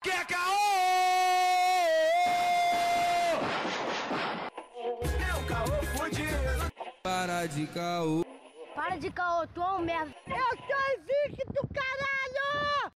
[0.00, 0.52] Que é caô!
[5.18, 6.72] É o caô fudido.
[7.02, 8.24] Para de caô.
[8.76, 10.14] Para de caô, tu é um merda.
[10.28, 12.92] Eu sou invicto, caralho!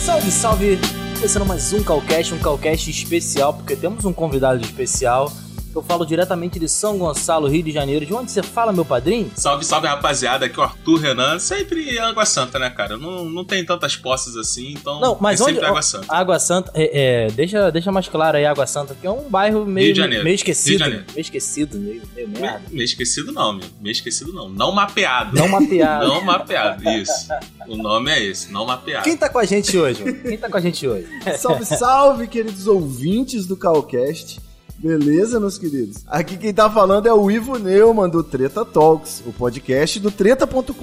[0.00, 0.78] Salve, salve!
[1.14, 5.30] Começando mais um Calcast, um Calcast especial, porque temos um convidado especial.
[5.74, 8.06] Eu falo diretamente de São Gonçalo, Rio de Janeiro.
[8.06, 9.30] De onde você fala, meu padrinho?
[9.34, 12.96] Salve, salve rapaziada, aqui é o Arthur Renan, sempre em Água Santa, né, cara?
[12.96, 15.52] Não, não tem tantas posses assim, então Não, mas é onde.
[15.54, 16.06] sempre Água Santa.
[16.08, 16.70] Água Santa.
[16.74, 19.94] É, é, deixa, deixa mais claro aí, Água Santa, que é um bairro meio, Rio
[19.94, 20.24] de Janeiro.
[20.24, 20.78] meio Rio de esquecido.
[20.78, 21.04] Janeiro.
[21.08, 22.62] Meio esquecido, meio, meio merda.
[22.70, 23.66] Meio esquecido não, meu.
[23.80, 24.48] Meio esquecido não.
[24.48, 25.36] Não mapeado.
[25.36, 26.04] Não mapeado.
[26.14, 27.28] Não mapeado, isso.
[27.66, 29.04] O nome é esse, não mapeado.
[29.04, 30.04] Quem tá com a gente hoje?
[30.04, 30.22] mano?
[30.22, 31.06] Quem tá com a gente hoje?
[31.38, 34.38] Salve, salve, queridos ouvintes do Calcast.
[34.84, 36.04] Beleza, meus queridos?
[36.06, 40.74] Aqui quem tá falando é o Ivo Neumann do Treta Talks, o podcast do treta.com.br.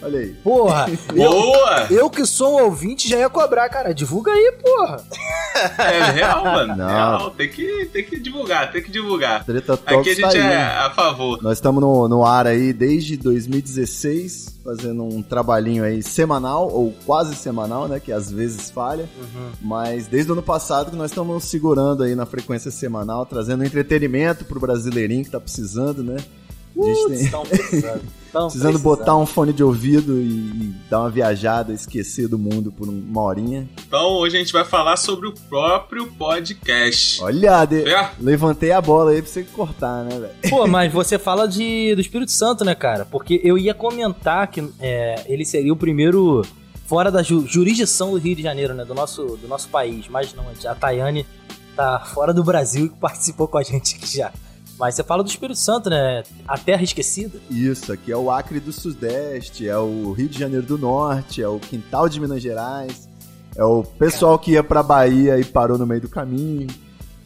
[0.00, 0.28] Olha aí.
[0.44, 0.86] Porra!
[1.16, 1.86] eu, Boa!
[1.90, 3.92] eu que sou um ouvinte já ia cobrar, cara.
[3.92, 5.02] Divulga aí, porra.
[5.78, 6.76] É real, mano.
[6.76, 6.86] Não.
[6.86, 7.30] Real.
[7.32, 9.44] Tem que, tem que divulgar, tem que divulgar.
[9.44, 10.64] Treta Talks Aqui a tá gente aí, é né?
[10.64, 11.42] a favor.
[11.42, 17.34] Nós estamos no, no ar aí desde 2016, fazendo um trabalhinho aí semanal, ou quase
[17.34, 17.98] semanal, né?
[17.98, 19.08] Que às vezes falha.
[19.60, 24.44] Mas desde o ano passado que nós estamos segurando aí na frequência semanal, trazendo entretenimento
[24.44, 26.16] pro brasileirinho que tá precisando, né?
[26.76, 27.20] Gente tem...
[27.24, 28.02] Estão precisando.
[28.32, 32.88] Precisando botar um fone de ouvido e, e dar uma viajada, esquecer do mundo por
[32.88, 33.68] um- uma horinha.
[33.88, 37.20] Então hoje a gente vai falar sobre o próprio podcast.
[37.24, 37.82] Olha, de-
[38.20, 40.32] levantei a bola aí pra você cortar, né, velho?
[40.48, 43.04] Pô, mas você fala de, do Espírito Santo, né, cara?
[43.04, 46.42] Porque eu ia comentar que é, ele seria o primeiro
[46.86, 48.84] fora da ju- jurisdição do Rio de Janeiro, né?
[48.84, 50.06] Do nosso, do nosso país.
[50.08, 51.26] Mas não, a Tayane
[51.80, 54.30] tá fora do Brasil e participou com a gente aqui já.
[54.78, 56.22] Mas você fala do Espírito Santo, né?
[56.46, 57.38] A terra esquecida.
[57.50, 61.48] Isso, aqui é o Acre do Sudeste, é o Rio de Janeiro do Norte, é
[61.48, 63.08] o quintal de Minas Gerais,
[63.56, 66.66] é o pessoal que ia pra Bahia e parou no meio do caminho.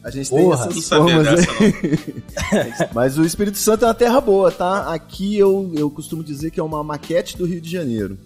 [0.03, 2.89] A gente tem Porra, Não essas formas dessa.
[2.93, 4.93] Mas o Espírito Santo é uma terra boa, tá?
[4.93, 8.17] Aqui eu, eu costumo dizer que é uma maquete do Rio de Janeiro.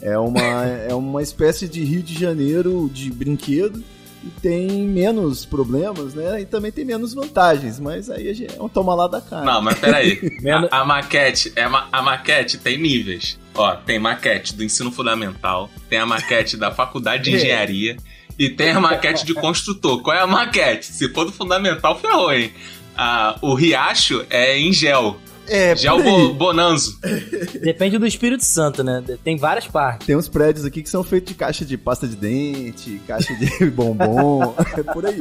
[0.00, 3.82] É uma, é uma espécie de Rio de Janeiro de brinquedo
[4.24, 6.40] e tem menos problemas, né?
[6.40, 9.44] E também tem menos vantagens, mas aí a gente- é um toma lá da cara.
[9.44, 10.18] Não, mas peraí.
[10.42, 13.38] Menos- A, a maquete, é ma- a maquete tem níveis.
[13.54, 17.96] Ó, tem maquete do ensino fundamental, tem a maquete da faculdade de engenharia
[18.38, 20.00] e tem a maquete de construtor.
[20.02, 20.86] Qual é a maquete?
[20.86, 22.52] Se for do fundamental, ferrou, hein?
[22.96, 25.16] Ah, o riacho é em gel.
[25.48, 26.02] É, por aí.
[26.02, 26.98] bo bonanzo.
[27.62, 29.02] Depende do Espírito Santo, né?
[29.24, 30.06] Tem várias partes.
[30.06, 33.66] Tem uns prédios aqui que são feitos de caixa de pasta de dente, caixa de
[33.70, 35.18] bombom, é por aí.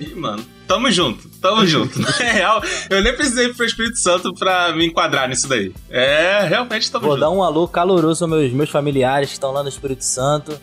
[0.00, 2.00] Ih, mano, tamo junto, tamo junto.
[2.00, 5.72] Na real, eu nem precisei ir pro Espírito Santo pra me enquadrar nisso daí.
[5.90, 7.20] É, realmente tamo Vou junto.
[7.20, 10.58] dar um alô caloroso aos meus, meus familiares que estão lá no Espírito Santo.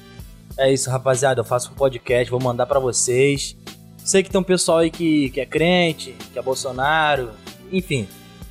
[0.58, 1.40] É isso, rapaziada.
[1.40, 3.56] Eu faço um podcast, vou mandar pra vocês.
[4.04, 7.30] Sei que tem um pessoal aí que, que é crente, que é Bolsonaro.
[7.72, 8.08] Enfim,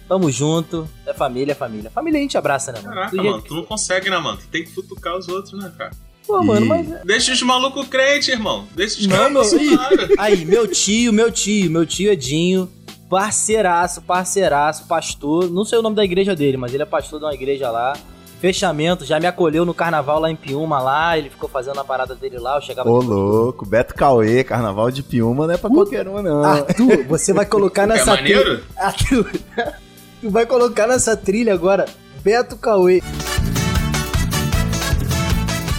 [0.08, 0.88] tamo junto.
[1.06, 1.90] É família, é família.
[1.90, 2.94] Família a gente abraça, né, mano?
[2.94, 4.38] Caraca, mano, que tu não consegue, né, mano?
[4.38, 5.90] Tu tem que futucar os outros, né, cara?
[6.26, 6.86] Pô, mano, mas.
[7.04, 8.66] Deixa os malucos crentes, irmão.
[8.74, 9.80] Deixa os Não, caras meu.
[10.18, 12.70] Aí, meu tio, meu tio, meu tio Edinho,
[13.08, 15.50] parceiraço, parceiraço, pastor.
[15.50, 17.94] Não sei o nome da igreja dele, mas ele é pastor de uma igreja lá.
[18.40, 22.14] Fechamento, já me acolheu no carnaval lá em Piúma lá, ele ficou fazendo a parada
[22.14, 26.06] dele lá, eu chegava Ô, louco, Beto Cauê, Carnaval de Piúma não é pra qualquer
[26.06, 26.44] um, não.
[26.44, 28.58] Arthur, você vai colocar É nessa maneiro?
[28.58, 28.62] trilha.
[28.78, 29.32] Arthur,
[30.20, 31.86] tu vai colocar nessa trilha agora
[32.22, 33.02] Beto Cauê.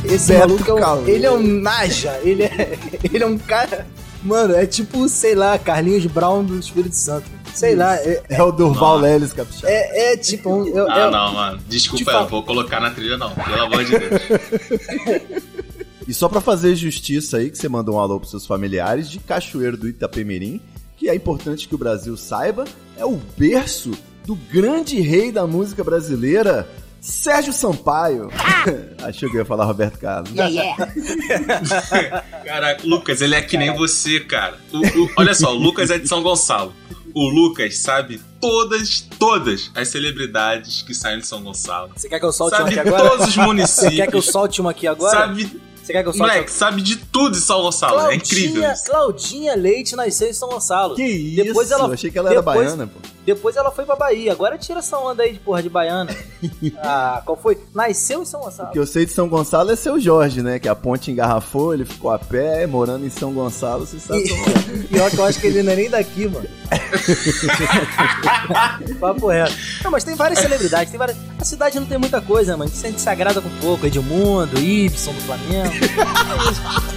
[0.06, 1.12] Esse Beto maluco é um, Cauê.
[1.12, 3.86] ele é um naja, ele é, ele é um cara,
[4.24, 7.26] mano, é tipo, sei lá, Carlinhos Brown do Espírito Santo.
[7.54, 9.02] Sei lá, é, É o Durval Nossa.
[9.12, 9.70] Leles, capixaba.
[9.74, 11.60] é, é tipo um, eu- Ah, eu- não, mano.
[11.68, 13.32] Desculpa, Te eu não vou colocar na trilha, não.
[13.32, 14.22] Pelo amor de Deus.
[16.08, 19.20] E só pra fazer justiça aí, que você mandou um alô pros seus familiares, de
[19.20, 20.60] Cachoeiro do Itapemirim,
[20.98, 22.66] que é importante que o Brasil saiba,
[22.98, 23.92] é o berço
[24.26, 26.68] do grande rei da música brasileira,
[27.02, 28.30] Sérgio Sampaio.
[29.04, 30.32] Achou que eu ia falar Roberto Carlos.
[30.32, 32.24] Yeah, yeah.
[32.46, 34.58] Caraca, Lucas, ele é que nem você, cara.
[34.72, 36.74] O- o- olha só, o Lucas é de São Gonçalo.
[37.14, 41.90] O Lucas sabe todas, todas as celebridades que saem de São Gonçalo.
[41.96, 43.10] Você quer que eu solte uma Sabe aqui agora?
[43.10, 43.96] todos os Você municípios.
[43.96, 45.18] quer que eu solte uma aqui agora?
[45.18, 46.32] Sabe, Você quer que eu solte?
[46.34, 48.12] Moleque, sabe de tudo em São Gonçalo.
[48.12, 48.86] é incrível Claudinha, isso.
[48.86, 50.96] Claudinha Leite nasceu em São Gonçalo.
[50.96, 51.44] Que isso?
[51.46, 53.00] Depois ela- Achei que ela era depois- baiana, pô.
[53.26, 54.32] Depois ela foi pra Bahia.
[54.32, 56.16] Agora tira essa onda aí de porra de baiana.
[56.82, 57.58] ah, qual foi?
[57.76, 58.70] Nasceu em São Gonçalo.
[58.70, 60.58] O que eu sei de São Gonçalo é seu Jorge, né?
[60.58, 64.30] Que a ponte engarrafou, ele ficou a pé, morando em São Gonçalo, você sabe E-
[64.30, 64.84] como é.
[64.88, 66.48] Pior que eu acho que ele não é nem daqui, mano.
[69.00, 69.54] Papo reto.
[69.84, 71.18] Não, mas tem várias celebridades, tem várias.
[71.40, 72.72] A cidade não tem muita coisa, mano.
[72.72, 73.86] A gente se agrada com pouco.
[73.86, 75.74] Edmundo, Ibson do Flamengo.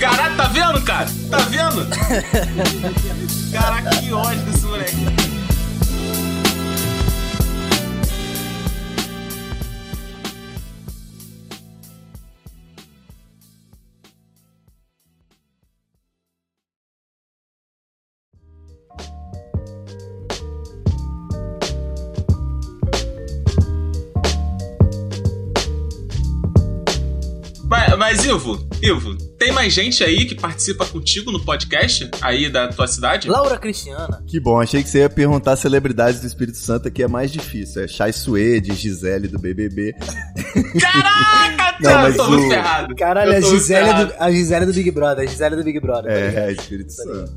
[0.01, 1.09] Caralho, tá vendo, cara?
[1.31, 1.87] Tá vendo?
[3.53, 5.22] Caraca, que ódio desse moleque.
[28.14, 32.87] Mas, Ivo, Ivo, tem mais gente aí que participa contigo no podcast aí da tua
[32.87, 33.26] cidade?
[33.26, 34.23] Laura Cristiana.
[34.26, 37.82] Que bom, achei que você ia perguntar celebridades do Espírito Santo, que é mais difícil.
[37.82, 39.94] É Chay Suede, Gisele do BBB.
[40.79, 42.94] Caraca, Não, mas eu tô muito o- ferrado.
[42.97, 44.12] Caralho, a muito Gisele, ferrado.
[44.12, 45.25] do, a Gisele do Big Brother.
[45.25, 46.12] A Gisele do Big Brother.
[46.26, 46.44] ligado?
[46.44, 47.32] É, Espírito Santo.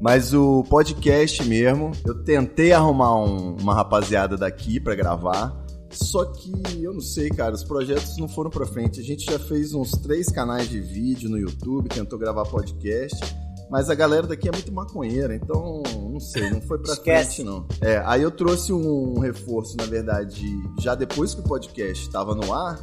[0.00, 5.52] Mas o podcast mesmo, eu tentei arrumar um- uma rapaziada daqui pra gravar.
[5.90, 6.52] Só que
[6.82, 9.00] eu não sei, cara, os projetos não foram pra frente.
[9.00, 13.18] A gente já fez uns três canais de vídeo no YouTube, tentou gravar podcast.
[13.70, 17.36] Mas a galera daqui é muito maconheira, então não sei, não foi pra Esquece.
[17.36, 17.64] frente não.
[17.80, 20.44] É, aí eu trouxe um reforço, na verdade,
[20.80, 22.80] já depois que o podcast estava no ar,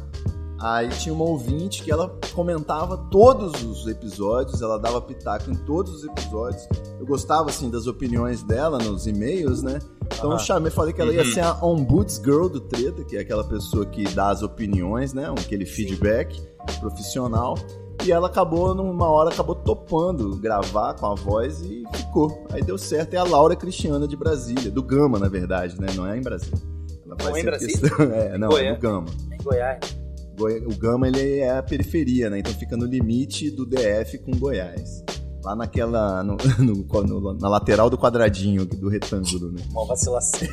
[0.60, 5.92] Aí tinha uma ouvinte que ela comentava todos os episódios, ela dava pitaco em todos
[5.94, 6.66] os episódios.
[6.98, 9.78] Eu gostava, assim, das opiniões dela nos e-mails, né?
[10.16, 11.32] Então eu chamei, falei que ela ia Uhum.
[11.32, 15.26] ser a Ombudsgirl do Treta, que é aquela pessoa que dá as opiniões, né?
[15.30, 16.40] Aquele feedback
[16.80, 17.56] profissional.
[18.04, 22.44] E ela acabou, numa hora, acabou topando gravar com a voz e ficou.
[22.50, 23.14] Aí deu certo.
[23.14, 25.88] É a Laura Cristiana de Brasília, do Gama, na verdade, né?
[25.96, 26.58] Não é em Brasília.
[27.04, 27.76] Ela Não é em Brasília?
[27.80, 28.74] questão- É, não, é Goiás.
[28.76, 29.06] no Gama.
[29.32, 29.78] Em Goiás.
[30.38, 32.38] Goi- O Gama ele é a periferia, né?
[32.38, 35.02] Então fica no limite do DF com Goiás.
[35.48, 36.22] Lá naquela.
[36.22, 39.62] no- no- no- na lateral do quadradinho, do retângulo, né?
[39.70, 40.46] Uma vacilação.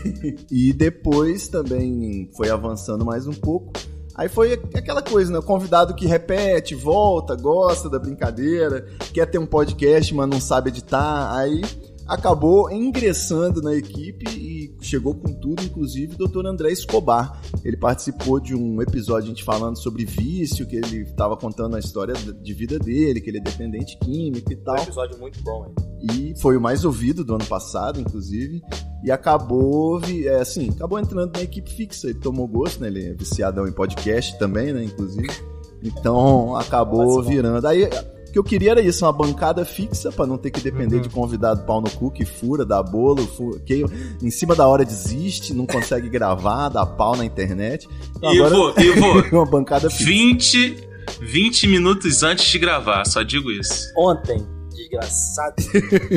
[0.50, 3.74] E depois também foi avançando mais um pouco.
[4.16, 5.40] Aí foi aquela coisa, né?
[5.40, 10.70] O convidado que repete, volta, gosta da brincadeira, quer ter um podcast, mas não sabe
[10.70, 11.36] editar.
[11.36, 11.62] Aí
[12.08, 16.46] acabou ingressando na equipe e chegou com tudo, inclusive o Dr.
[16.46, 17.42] André Escobar.
[17.64, 21.80] Ele participou de um episódio a gente falando sobre vício, que ele estava contando a
[21.80, 24.78] história de vida dele, que ele é dependente químico e Foi um tal.
[24.78, 25.76] episódio muito bom, hein?
[26.14, 28.62] E foi o mais ouvido do ano passado, inclusive.
[29.04, 32.08] E acabou, é, assim, acabou entrando na equipe fixa.
[32.08, 32.88] Ele tomou gosto, né?
[32.88, 34.84] Ele é viciadão em podcast também, né?
[34.84, 35.30] Inclusive.
[35.84, 37.66] Então acabou virando.
[37.66, 37.90] Aí
[38.36, 41.02] que eu queria era isso, uma bancada fixa pra não ter que depender Uhum.
[41.04, 43.86] de convidado pau no cu que fura, dá bolo, fu- que
[44.22, 47.88] em cima da hora desiste, não consegue gravar, dá pau na internet.
[48.18, 50.04] Então Ivo, Ivo, uma bancada fixa.
[50.04, 50.76] 20,
[51.22, 53.86] 20 minutos antes de gravar, só digo isso.
[53.98, 55.56] Ontem, desgraçado.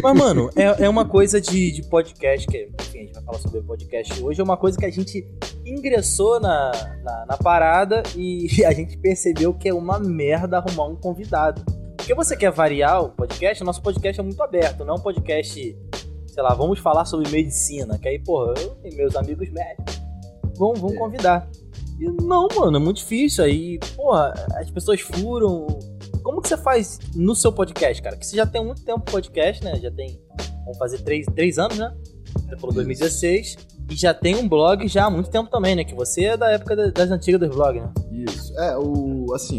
[0.02, 3.38] Mas, mano, é, é uma coisa de, de podcast, que enfim, a gente vai falar
[3.38, 5.24] sobre podcast hoje, é uma coisa que a gente
[5.64, 6.72] ingressou na,
[7.04, 11.62] na, na parada e a gente percebeu que é uma merda arrumar um convidado.
[11.98, 15.76] Porque você quer variar o podcast, nosso podcast é muito aberto, não é um podcast,
[16.26, 20.00] sei lá, vamos falar sobre medicina, que aí, porra, eu tenho meus amigos médicos,
[20.56, 20.98] vamos, vamos É.
[20.98, 21.50] convidar.
[22.00, 23.44] E não, mano, é muito difícil.
[23.44, 25.66] Aí, porra, as pessoas furam.
[26.22, 28.16] Como que você faz no seu podcast, cara?
[28.16, 29.74] Que você já tem muito tempo podcast, né?
[29.80, 30.16] Já tem.
[30.64, 31.92] Vamos fazer três, três anos, né?
[32.48, 33.56] Você falou 2016.
[33.90, 35.82] E já tem um blog já há muito tempo também, né?
[35.82, 37.90] Que você é da época da- das antigas dos blogs, né?
[38.12, 38.56] Isso.
[38.60, 39.34] É, o.
[39.34, 39.56] Assim.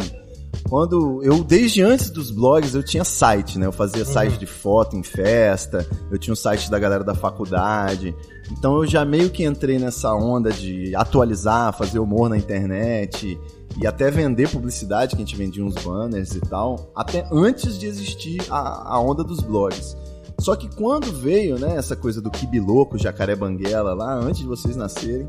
[0.70, 3.66] Quando eu, desde antes dos blogs, eu tinha site, né?
[3.66, 8.16] Eu fazia site de foto em festa, eu tinha o site da galera da faculdade.
[8.52, 13.40] Então eu já meio que entrei nessa onda de atualizar, fazer humor na internet
[13.82, 17.88] e até vender publicidade, que a gente vendia uns banners e tal, até antes de
[17.88, 19.98] existir a, a onda dos blogs.
[20.40, 24.76] Só que quando veio, né, essa coisa do Kibiloco, Jacaré Banguela, lá antes de vocês
[24.76, 25.28] nascerem,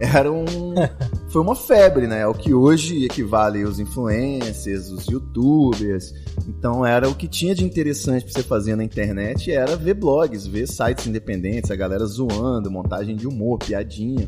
[0.00, 0.46] era um.
[1.28, 2.26] Foi uma febre, né?
[2.26, 6.14] O que hoje equivale aos influencers, os youtubers.
[6.48, 10.46] Então era o que tinha de interessante pra você fazer na internet era ver blogs,
[10.46, 14.26] ver sites independentes, a galera zoando, montagem de humor, piadinha.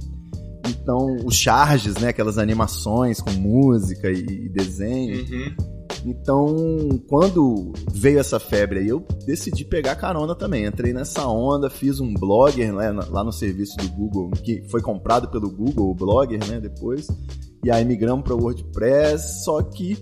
[0.68, 2.08] Então, os charges, né?
[2.08, 5.20] Aquelas animações com música e, e desenho.
[5.20, 5.79] Uhum.
[6.04, 10.64] Então, quando veio essa febre aí, eu decidi pegar carona também.
[10.64, 15.28] Entrei nessa onda, fiz um blogger né, lá no serviço do Google, que foi comprado
[15.28, 17.09] pelo Google, o blogger, né, depois.
[17.62, 19.99] E aí migramos para o WordPress, só que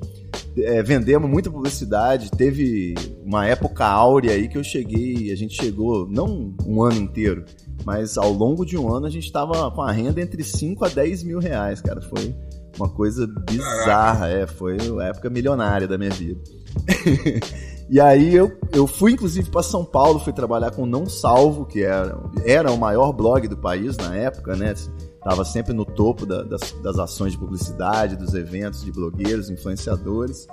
[0.57, 2.31] é, vendemos muita publicidade.
[2.31, 7.45] Teve uma época áurea aí que eu cheguei, a gente chegou, não um ano inteiro,
[7.85, 10.89] mas ao longo de um ano a gente tava com a renda entre 5 a
[10.89, 12.01] 10 mil reais, cara.
[12.01, 12.35] Foi
[12.79, 16.41] uma coisa bizarra, é, foi a época milionária da minha vida.
[17.91, 21.83] e aí eu, eu fui inclusive para São Paulo, fui trabalhar com Não Salvo, que
[21.83, 24.75] era, era o maior blog do país na época, né?
[25.23, 30.47] Tava sempre no topo da, das, das ações de publicidade, dos eventos de blogueiros, influenciadores.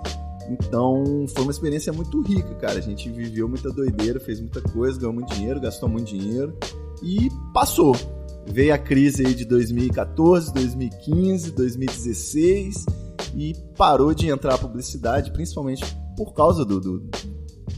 [0.49, 2.77] Então foi uma experiência muito rica, cara.
[2.77, 6.57] A gente viveu muita doideira, fez muita coisa, ganhou muito dinheiro, gastou muito dinheiro
[7.01, 7.95] e passou.
[8.47, 12.85] Veio a crise aí de 2014, 2015, 2016
[13.35, 15.83] e parou de entrar a publicidade, principalmente
[16.15, 17.09] por causa do, do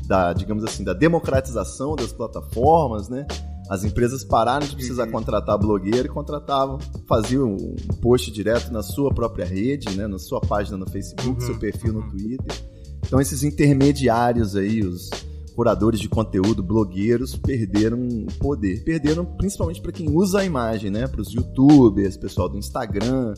[0.06, 3.26] da, digamos assim, da democratização das plataformas, né?
[3.70, 5.12] As empresas pararam de precisar uhum.
[5.12, 10.08] contratar blogueiro e contratavam, faziam um post direto na sua própria rede, né?
[10.08, 11.48] Na sua página no Facebook, uhum.
[11.48, 12.64] seu perfil no Twitter.
[13.06, 15.10] Então esses intermediários aí, os
[15.58, 18.84] curadores de conteúdo, blogueiros, perderam o poder.
[18.84, 21.08] Perderam principalmente para quem usa a imagem, né?
[21.08, 23.34] Para os youtubers, pessoal do Instagram.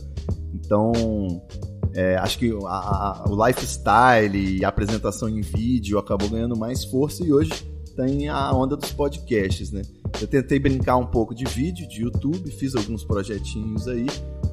[0.54, 0.92] Então,
[1.94, 6.84] é, acho que a, a, o lifestyle e a apresentação em vídeo acabou ganhando mais
[6.84, 7.52] força e hoje
[7.96, 9.82] tem a onda dos podcasts, né?
[10.20, 14.08] Eu tentei brincar um pouco de vídeo, de YouTube, fiz alguns projetinhos aí,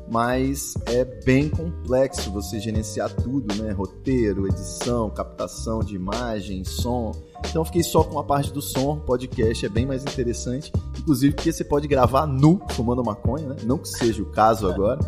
[0.09, 3.73] mas é bem complexo você gerenciar tudo, né?
[3.73, 7.13] Roteiro, edição, captação de imagem, som.
[7.49, 11.53] Então fiquei só com a parte do som, podcast é bem mais interessante, inclusive porque
[11.53, 13.57] você pode gravar nu, fumando maconha, né?
[13.65, 15.01] Não que seja o caso agora,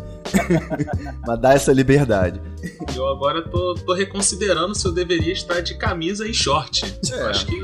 [1.25, 2.41] mas dá essa liberdade.
[2.95, 6.85] Eu agora tô, tô reconsiderando se eu deveria estar de camisa e short.
[7.11, 7.21] É.
[7.21, 7.57] Eu acho que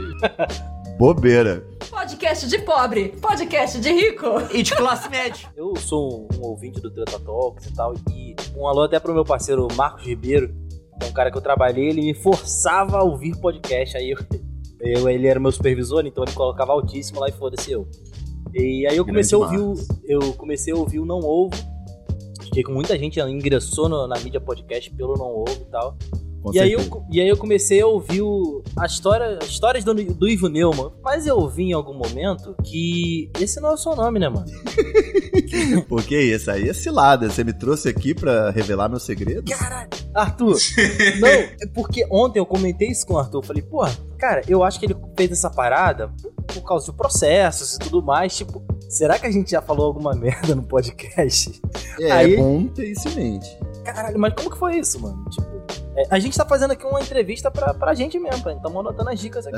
[0.97, 1.61] bobeira.
[1.89, 5.49] Podcast de pobre, podcast de rico e de classe média.
[5.55, 9.13] Eu sou um, um ouvinte do Treta Talks e tal, e um alô até pro
[9.13, 10.55] meu parceiro Marcos Ribeiro,
[11.01, 14.19] é um cara que eu trabalhei, ele me forçava a ouvir podcast, aí eu,
[14.79, 17.85] eu ele era meu supervisor, então ele colocava altíssimo lá e foda-se eu.
[18.53, 21.55] E aí eu comecei Grande a ouvir, o, eu comecei a ouvir o Não Ovo,
[22.41, 25.97] fiquei com muita gente ingressou no, na mídia podcast pelo Não Ovo e tal.
[26.53, 29.93] E aí, eu, e aí eu comecei a ouvir o, a história, as histórias do,
[29.93, 30.91] do Ivo Neumann.
[31.03, 34.45] Mas eu ouvi em algum momento que esse não é o seu nome, né, mano?
[35.87, 37.29] Porque isso aí é cilada.
[37.29, 39.49] Você me trouxe aqui pra revelar meu segredo?
[39.51, 39.89] Caralho.
[40.13, 40.55] Arthur,
[41.19, 43.39] não, é porque ontem eu comentei isso com o Arthur.
[43.39, 43.85] Eu falei, pô,
[44.17, 46.09] cara, eu acho que ele fez essa parada
[46.47, 48.35] por causa de processos e tudo mais.
[48.35, 51.61] Tipo, será que a gente já falou alguma merda no podcast?
[51.99, 53.57] É, aí, é bom ter isso em mente.
[53.83, 55.25] Caralho, mas como que foi isso, mano?
[55.29, 58.61] Tipo, é, a gente tá fazendo aqui uma entrevista pra, pra gente mesmo, pra gente
[58.61, 59.57] tá anotando as dicas aqui.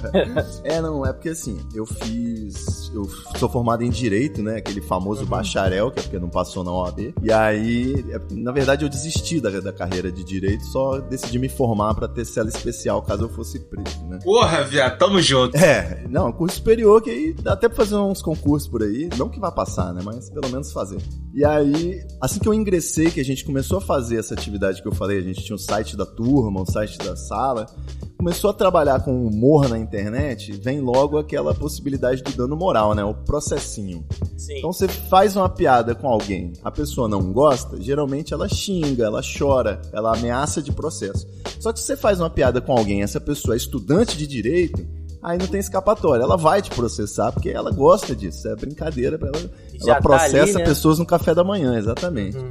[0.64, 2.90] é, não, é porque assim, eu fiz.
[2.92, 4.56] Eu sou formado em Direito, né?
[4.56, 5.28] Aquele famoso uhum.
[5.28, 7.14] bacharel, que é porque não passou na OAB.
[7.22, 11.48] E aí, é, na verdade, eu desisti da, da carreira de Direito, só decidi me
[11.48, 14.18] formar pra ter cela especial caso eu fosse preso, né?
[14.24, 15.56] Porra, viado, tamo junto.
[15.56, 19.08] É, não, curso superior que aí dá até pra fazer uns concursos por aí.
[19.16, 20.00] Não que vai passar, né?
[20.04, 21.00] Mas pelo menos fazer.
[21.32, 24.88] E aí, assim que eu ingressei, que a gente começou a fazer essa atividade que
[24.88, 27.66] eu falei, a gente tinha um site da turma, um site da sala,
[28.18, 33.02] começou a trabalhar com humor na internet, vem logo aquela possibilidade do dano moral, né?
[33.02, 34.04] O processinho.
[34.36, 34.58] Sim.
[34.58, 39.22] Então você faz uma piada com alguém, a pessoa não gosta, geralmente ela xinga, ela
[39.22, 41.26] chora, ela ameaça de processo.
[41.58, 44.86] Só que se você faz uma piada com alguém, essa pessoa é estudante de direito,
[45.22, 46.22] aí não tem escapatória.
[46.22, 48.48] Ela vai te processar porque ela gosta disso.
[48.48, 49.50] É brincadeira para ela.
[49.80, 50.64] ela tá processa ali, né?
[50.64, 52.36] pessoas no café da manhã, exatamente.
[52.36, 52.50] Uhum.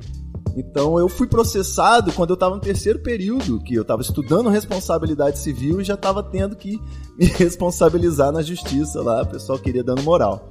[0.56, 5.40] Então eu fui processado quando eu estava no terceiro período, que eu estava estudando responsabilidade
[5.40, 6.80] civil e já estava tendo que
[7.18, 10.50] me responsabilizar na justiça lá, o pessoal queria dando moral.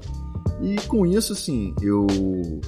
[0.60, 2.06] E com isso, assim, eu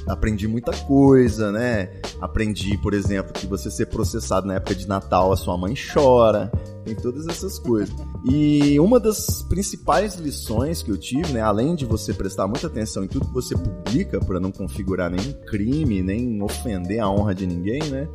[0.06, 1.90] aprendi muita coisa, né?
[2.20, 6.52] Aprendi, por exemplo, que você ser processado na época de Natal, a sua mãe chora,
[6.84, 7.94] tem todas essas coisas.
[8.24, 13.04] E uma das principais lições que eu tive, né, além de você prestar muita atenção
[13.04, 17.46] em tudo que você publica para não configurar nenhum crime, nem ofender a honra de
[17.46, 18.08] ninguém, né?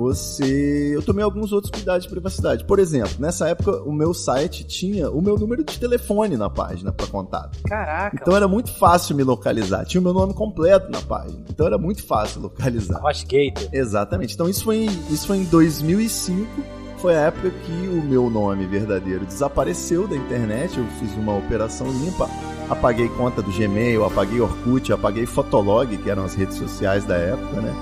[0.00, 0.92] Você.
[0.94, 2.64] Eu tomei alguns outros cuidados de privacidade.
[2.64, 6.90] Por exemplo, nessa época o meu site tinha o meu número de telefone na página
[6.90, 7.58] para contato.
[7.64, 8.16] Caraca.
[8.20, 9.84] Então era muito fácil me localizar.
[9.84, 11.44] Tinha o meu nome completo na página.
[11.48, 13.00] Então era muito fácil localizar.
[13.02, 13.68] Hostgate.
[13.72, 14.34] Exatamente.
[14.34, 18.66] Então isso foi em, isso foi em 2005 foi a época que o meu nome
[18.66, 20.76] verdadeiro desapareceu da internet.
[20.76, 22.28] Eu fiz uma operação limpa,
[22.68, 27.62] apaguei conta do Gmail, apaguei Orkut, apaguei Fotolog, que eram as redes sociais da época,
[27.62, 27.74] né?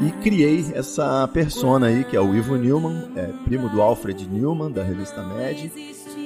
[0.00, 4.70] E criei essa persona aí, que é o Ivo Newman, é primo do Alfred Newman,
[4.70, 5.70] da revista Mad.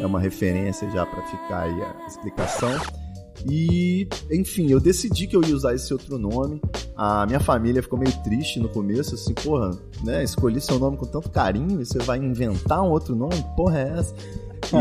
[0.00, 2.70] É uma referência já para ficar aí a explicação.
[3.48, 6.60] E, enfim, eu decidi que eu ia usar esse outro nome.
[6.96, 9.70] A minha família ficou meio triste no começo, assim, porra,
[10.04, 10.22] né?
[10.24, 13.42] Escolhi seu nome com tanto carinho e você vai inventar um outro nome?
[13.56, 14.14] Porra, é essa?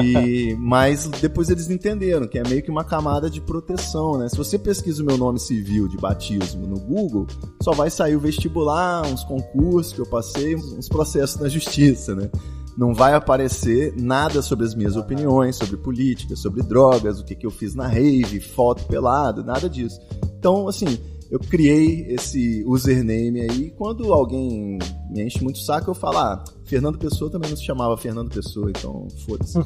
[0.04, 4.30] E, mas depois eles entenderam que é meio que uma camada de proteção, né?
[4.30, 7.28] Se você pesquisa o meu nome civil de batismo no Google,
[7.62, 12.30] só vai sair o vestibular, uns concursos que eu passei, uns processos na justiça, né?
[12.78, 17.46] Não vai aparecer nada sobre as minhas opiniões, sobre política, sobre drogas, o que, que
[17.46, 20.00] eu fiz na rave, foto pelado, nada disso.
[20.38, 20.98] Então, assim,
[21.30, 23.70] eu criei esse username aí.
[23.72, 27.66] Quando alguém me enche muito o saco, eu falo, ah, Fernando Pessoa também não se
[27.66, 29.58] chamava Fernando Pessoa, então foda-se.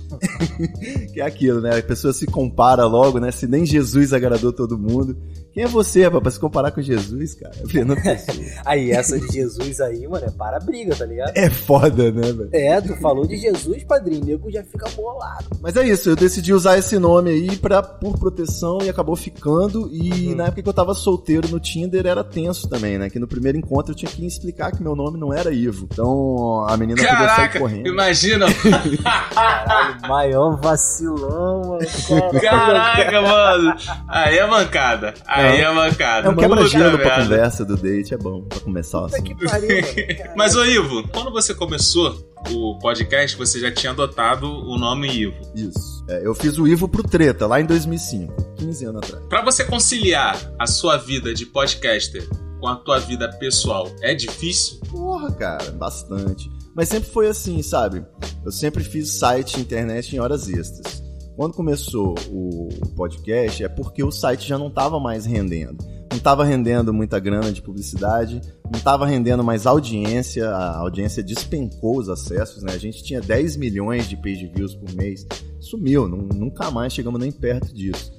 [1.11, 1.77] que é aquilo, né?
[1.77, 3.29] A pessoa se compara logo, né?
[3.29, 5.17] Se nem Jesus agradou todo mundo.
[5.51, 7.53] Quem é você, rapaz, pra se comparar com Jesus, cara?
[7.67, 8.37] Fernando Pessoa.
[8.65, 11.33] aí, essa de Jesus aí, mano, é para a briga, tá ligado?
[11.35, 12.49] É foda, né, velho?
[12.53, 15.45] É, tu falou de Jesus, padrinho, nego já fica bolado.
[15.61, 19.89] Mas é isso, eu decidi usar esse nome aí pra, por proteção e acabou ficando.
[19.91, 20.35] E hum.
[20.35, 23.09] na época que eu tava solteiro no Tinder era tenso também, né?
[23.09, 25.87] Que no primeiro encontro eu tinha que explicar que meu nome não era Ivo.
[25.91, 27.87] Então a menina Caraca, podia sair correndo.
[27.87, 28.45] Imagina!
[29.33, 32.41] Caralho, maior vacilão, mano.
[32.41, 33.75] Caraca, mano!
[34.07, 35.13] Aí é mancada.
[35.25, 36.27] Aí é mancada.
[36.27, 39.35] É um quebra-gelo pra conversa do date, é bom pra começar assim.
[40.35, 45.35] Mas, ô Ivo, quando você começou o podcast, você já tinha adotado o nome Ivo.
[45.55, 46.03] Isso.
[46.09, 49.25] É, eu fiz o Ivo pro Treta, lá em 2005, 15 anos atrás.
[49.27, 52.27] Pra você conciliar a sua vida de podcaster
[52.59, 54.79] com a tua vida pessoal, é difícil?
[54.89, 56.49] Porra, cara, bastante.
[56.75, 58.03] Mas sempre foi assim, sabe?
[58.43, 61.03] Eu sempre fiz site internet em horas extras.
[61.35, 65.83] Quando começou o podcast, é porque o site já não estava mais rendendo.
[66.11, 71.97] Não estava rendendo muita grana de publicidade, não estava rendendo mais audiência, a audiência despencou
[71.97, 72.71] os acessos, né?
[72.73, 75.25] A gente tinha 10 milhões de page views por mês,
[75.59, 78.13] sumiu, nunca mais chegamos nem perto disso.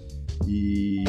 [0.47, 1.05] E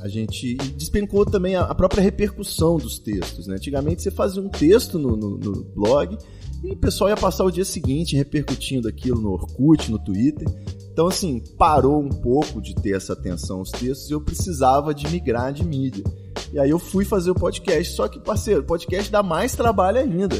[0.00, 3.46] a gente despencou também a própria repercussão dos textos.
[3.46, 3.56] Né?
[3.56, 6.16] Antigamente você fazia um texto no, no, no blog
[6.62, 10.46] e o pessoal ia passar o dia seguinte repercutindo aquilo no Orkut, no Twitter.
[10.92, 15.06] Então, assim, parou um pouco de ter essa atenção aos textos e eu precisava de
[15.08, 16.04] migrar de mídia.
[16.52, 20.36] E aí eu fui fazer o podcast, só que, parceiro, podcast dá mais trabalho ainda.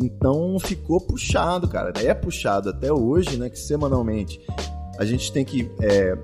[0.00, 1.92] Então ficou puxado, cara.
[1.96, 3.50] É puxado até hoje, né?
[3.50, 4.40] Que semanalmente
[4.98, 6.16] a gente tem que é,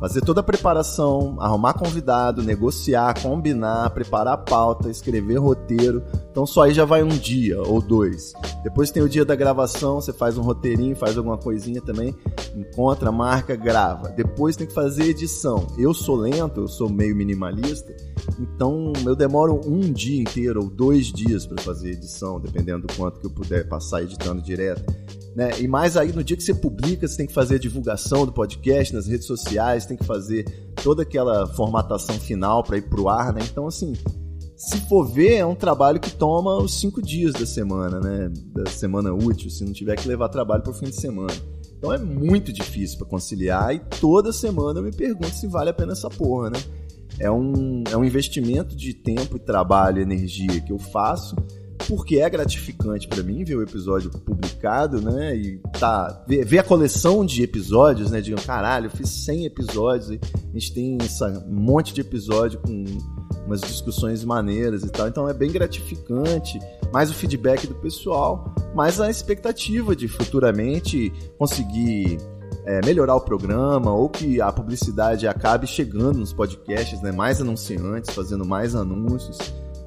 [0.00, 6.02] fazer toda a preparação, arrumar convidado, negociar, combinar, preparar a pauta, escrever roteiro.
[6.30, 8.32] Então só aí já vai um dia ou dois.
[8.64, 12.16] Depois tem o dia da gravação, você faz um roteirinho, faz alguma coisinha também,
[12.56, 14.08] encontra, marca, grava.
[14.08, 15.66] Depois tem que fazer edição.
[15.76, 17.94] Eu sou lento, eu sou meio minimalista,
[18.38, 23.20] então eu demoro um dia inteiro ou dois dias para fazer edição, dependendo do quanto
[23.20, 24.82] que eu puder passar editando direto.
[25.34, 25.60] Né?
[25.60, 28.32] E mais aí no dia que você publica, você tem que fazer a divulgação do
[28.32, 30.44] podcast nas redes sociais, tem que fazer
[30.82, 33.40] toda aquela formatação final para ir pro ar, né?
[33.48, 33.94] Então, assim,
[34.56, 38.30] se for ver, é um trabalho que toma os cinco dias da semana, né?
[38.52, 41.32] Da semana útil, se não tiver que levar trabalho pro fim de semana.
[41.78, 45.72] Então é muito difícil para conciliar e toda semana eu me pergunto se vale a
[45.72, 46.58] pena essa porra, né?
[47.18, 51.34] É um, é um investimento de tempo trabalho energia que eu faço
[51.86, 55.36] porque é gratificante para mim ver o episódio publicado, né?
[55.36, 58.20] E tá ver, ver, a coleção de episódios, né?
[58.20, 62.60] Digam, caralho, eu fiz 100 episódios e a gente tem essa um monte de episódio
[62.60, 62.84] com
[63.46, 65.08] umas discussões maneiras e tal.
[65.08, 66.58] Então é bem gratificante,
[66.92, 72.18] mais o feedback do pessoal, mais a expectativa de futuramente conseguir
[72.64, 77.10] é, melhorar o programa ou que a publicidade acabe chegando nos podcasts, né?
[77.10, 79.38] Mais anunciantes, fazendo mais anúncios.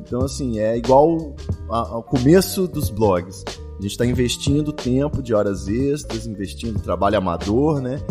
[0.05, 1.33] Então, assim, é igual
[1.69, 3.43] ao começo dos blogs.
[3.47, 8.01] A gente está investindo tempo de horas extras, investindo trabalho amador, né?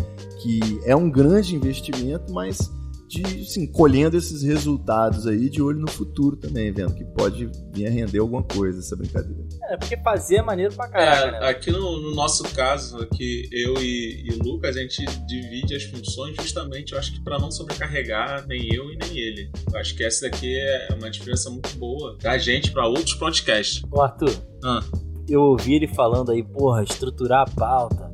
[0.40, 2.70] Que é um grande investimento, mas
[3.12, 7.86] de, assim, colhendo esses resultados aí de olho no futuro também, vendo que pode vir
[7.86, 9.44] a render alguma coisa essa brincadeira.
[9.64, 11.48] É, porque fazer é maneiro pra caralho, é, né?
[11.48, 16.36] Aqui no, no, nosso caso, aqui eu e, e Lucas, a gente divide as funções
[16.36, 19.50] justamente, eu acho que para não sobrecarregar nem eu e nem ele.
[19.70, 23.82] Eu acho que essa daqui é uma diferença muito boa da gente para outros podcasts.
[23.90, 24.80] Ô Arthur, ah.
[25.28, 28.10] eu ouvi ele falando aí, porra, estruturar a pauta,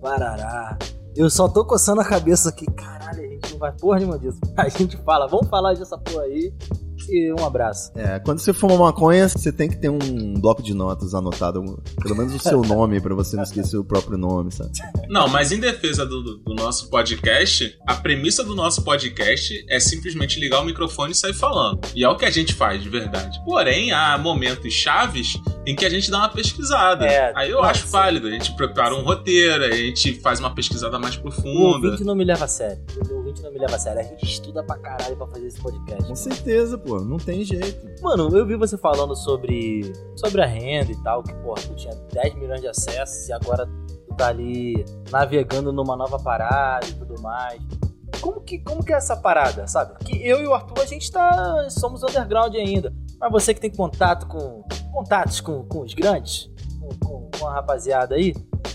[0.00, 0.78] parará.
[1.14, 3.20] Eu só tô coçando a cabeça aqui, caralho,
[3.60, 4.40] vai porra nenhuma disso.
[4.56, 6.52] A gente fala, vamos falar dessa porra aí
[7.08, 7.92] e um abraço.
[7.96, 12.16] É, quando você fuma maconha, você tem que ter um bloco de notas anotado, pelo
[12.16, 14.70] menos o seu nome, para você não esquecer o próprio nome, sabe?
[15.08, 20.38] Não, mas em defesa do, do, nosso podcast, a premissa do nosso podcast é simplesmente
[20.38, 21.80] ligar o microfone e sair falando.
[21.94, 23.40] E é o que a gente faz de verdade.
[23.44, 27.06] Porém, há momentos chaves em que a gente dá uma pesquisada.
[27.06, 28.26] É, Aí eu acho válido.
[28.26, 31.48] A gente prepara um roteiro, a gente faz uma pesquisada mais profunda.
[31.48, 32.82] O ouvinte não me leva a sério.
[33.10, 34.00] O ouvinte não me leva a sério.
[34.00, 36.04] A gente estuda pra caralho pra fazer esse podcast.
[36.04, 38.02] Com certeza, pô, não tem jeito.
[38.02, 41.94] Mano, eu vi você falando sobre, sobre a renda e tal, que, porra, tu tinha
[42.12, 43.66] 10 milhões de acessos e agora
[44.06, 47.60] tu tá ali navegando numa nova parada e tudo mais.
[48.20, 49.94] Como que, como que é essa parada, sabe?
[49.94, 51.68] Porque eu e o Arthur, a gente tá.
[51.70, 52.92] somos underground ainda.
[53.18, 54.64] Mas você que tem contato com.
[54.92, 58.34] contatos com, com os grandes, com, com, com a rapaziada aí,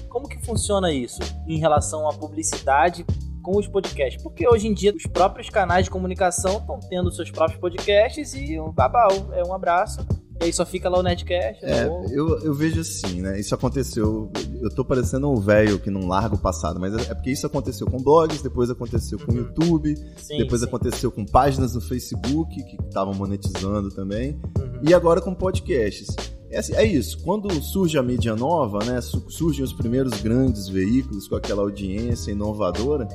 [0.09, 3.05] como que funciona isso em relação à publicidade
[3.45, 4.21] com os podcasts?
[4.23, 8.59] Porque hoje em dia os próprios canais de comunicação estão tendo seus próprios podcasts e
[8.59, 10.05] um babau, é um abraço.
[10.41, 11.63] E aí só fica lá o Nerdcast.
[11.63, 13.39] É, ou- eu, eu vejo assim, né?
[13.39, 14.29] Isso aconteceu.
[14.61, 17.87] Eu tô parecendo um velho que não larga o passado, mas é porque isso aconteceu
[17.87, 20.67] com blogs, depois aconteceu com o YouTube, Sim, depois sim.
[20.67, 24.79] aconteceu com páginas no Facebook que estavam monetizando também, Uhum.
[24.89, 26.07] e agora com podcasts.
[26.49, 29.01] É, assim, é isso, quando surge a mídia nova, né?
[29.01, 33.07] su- Surgem os primeiros grandes veículos com aquela audiência inovadora,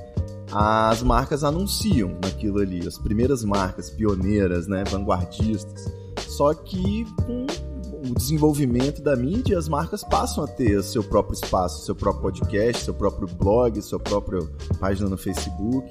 [0.53, 4.83] as marcas anunciam naquilo ali, as primeiras marcas pioneiras, né?
[4.91, 5.91] Vanguardistas.
[6.27, 7.47] Só que com
[8.11, 12.85] o desenvolvimento da mídia, as marcas passam a ter seu próprio espaço, seu próprio podcast,
[12.85, 14.41] seu próprio blog, sua própria
[14.81, 15.89] página no Facebook.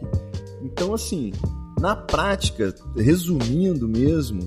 [0.61, 1.31] Então, assim,
[1.79, 4.41] na prática, resumindo mesmo,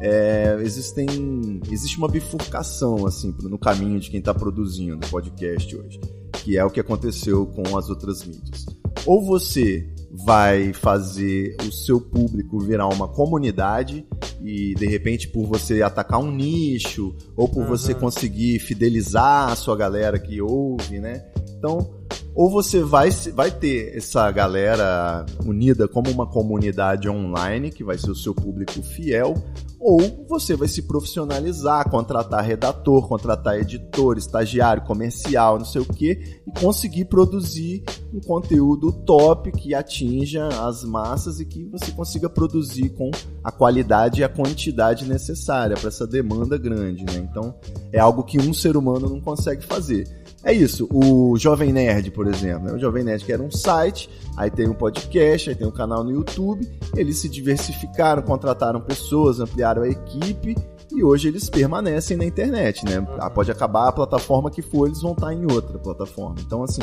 [0.00, 6.00] é, existem, existe uma bifurcação assim no caminho de quem está produzindo podcast hoje,
[6.32, 8.66] que é o que aconteceu com as outras mídias.
[9.06, 14.06] Ou você vai fazer o seu público virar uma comunidade
[14.42, 18.00] e de repente por você atacar um nicho ou por você Uhum.
[18.00, 21.24] conseguir fidelizar a sua galera que ouve, né?
[21.58, 22.03] Então,
[22.34, 28.10] ou você vai, vai ter essa galera unida como uma comunidade online, que vai ser
[28.10, 29.34] o seu público fiel,
[29.78, 36.40] ou você vai se profissionalizar, contratar redator, contratar editor, estagiário, comercial, não sei o quê,
[36.46, 42.88] e conseguir produzir um conteúdo top que atinja as massas e que você consiga produzir
[42.90, 43.10] com
[43.44, 47.16] a qualidade e a quantidade necessária para essa demanda grande, né?
[47.30, 47.54] Então,
[47.92, 50.23] é algo que um ser humano não consegue fazer.
[50.44, 52.72] É isso, o Jovem Nerd, por exemplo, né?
[52.74, 56.04] o Jovem Nerd que era um site, aí tem um podcast, aí tem um canal
[56.04, 60.54] no YouTube, eles se diversificaram, contrataram pessoas, ampliaram a equipe
[60.92, 63.04] e hoje eles permanecem na internet, né?
[63.18, 66.36] Ah, Pode acabar a plataforma que for, eles vão estar em outra plataforma.
[66.38, 66.82] Então, assim,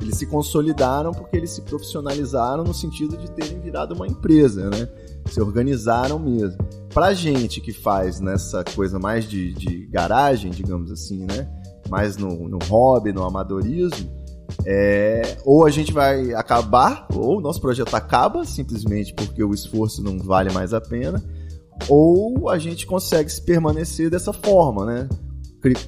[0.00, 4.88] eles se consolidaram porque eles se profissionalizaram no sentido de terem virado uma empresa, né?
[5.26, 6.56] Se organizaram mesmo.
[6.94, 11.59] Pra gente que faz nessa coisa mais de, de garagem, digamos assim, né?
[11.90, 14.08] Mais no, no hobby, no amadorismo,
[14.64, 20.02] é, ou a gente vai acabar, ou o nosso projeto acaba simplesmente porque o esforço
[20.02, 21.22] não vale mais a pena,
[21.88, 25.08] ou a gente consegue se permanecer dessa forma, né?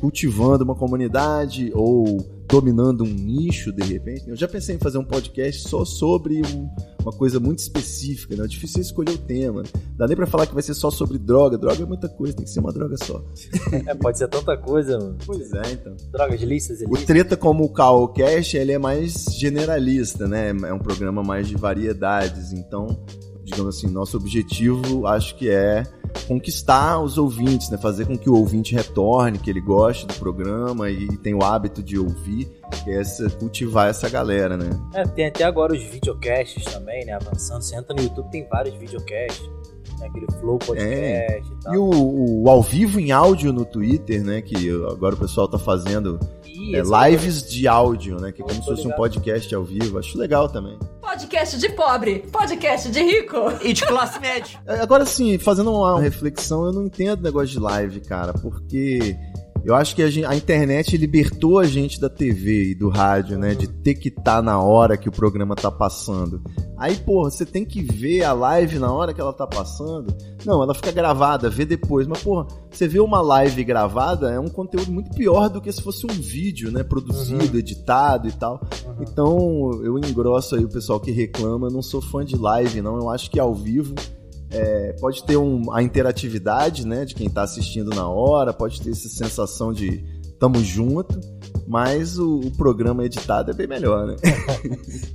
[0.01, 4.29] Cultivando uma comunidade ou dominando um nicho de repente.
[4.29, 6.69] Eu já pensei em fazer um podcast só sobre um-
[7.03, 8.45] uma coisa muito específica, né?
[8.45, 9.63] É difícil escolher o tema.
[9.97, 11.59] Dá nem pra falar que vai ser só sobre droga.
[11.59, 13.23] Droga é muita coisa, tem que ser uma droga só.
[13.87, 15.17] É, pode ser tanta coisa, mano.
[15.27, 15.97] Pois é, então.
[16.13, 17.05] Drogas lícitas, O ilícitas.
[17.07, 20.51] Treta como o Caocast, ele é mais generalista, né?
[20.51, 22.53] É um programa mais de variedades.
[22.53, 23.03] Então,
[23.45, 25.85] digamos assim, nosso objetivo acho que é
[26.27, 27.79] conquistar os ouvintes, né?
[27.79, 31.83] Fazer com que o ouvinte retorne, que ele goste do programa e tenha o hábito
[31.83, 32.51] de ouvir,
[32.85, 34.71] que é essa, cultivar essa galera, né?
[34.95, 37.13] É, tem até agora os videocasts também, né?
[37.15, 37.63] Avançando.
[37.63, 39.51] Você entra no YouTube, tem vários videocasts.
[39.99, 41.75] Tem aquele Flow Podcast e tal.
[41.75, 44.41] E o, o ao vivo em áudio no Twitter, né?
[44.43, 46.19] Que agora o pessoal tá fazendo
[46.63, 48.31] Ih, é, lives de áudio, né?
[48.31, 49.99] Que é como se fosse um podcast ao vivo.
[49.99, 50.79] Acho legal também.
[51.01, 53.37] Podcast de pobre, podcast de rico.
[53.63, 54.61] E de classe média.
[54.67, 59.17] É, Agora sim, fazendo uma reflexão, eu não entendo o negócio de live, cara, porque
[59.65, 63.39] eu acho que a, gen- a internet libertou a gente da TV e do rádio,
[63.39, 63.55] né?
[63.55, 66.43] De ter que estar na hora que o programa tá passando.
[66.77, 70.13] Aí, porra, você tem que ver a live na hora que ela tá passando.
[70.45, 72.07] Não, ela fica gravada, vê depois.
[72.09, 75.81] Mas, porra, você vê uma live gravada, é um conteúdo muito pior do que se
[75.81, 76.83] fosse um vídeo, né?
[76.83, 78.61] Produzido, editado e tal.
[79.01, 81.69] Então, eu engrosso aí o pessoal que reclama.
[81.69, 82.97] Eu não sou fã de live, não.
[82.97, 83.95] Eu acho que ao vivo
[84.53, 87.05] é, pode ter um- a interatividade, né?
[87.05, 90.05] De quem tá assistindo na hora, pode ter essa sensação de
[90.39, 91.19] tamo junto.
[91.67, 94.17] Mas o, o programa editado é bem melhor, né?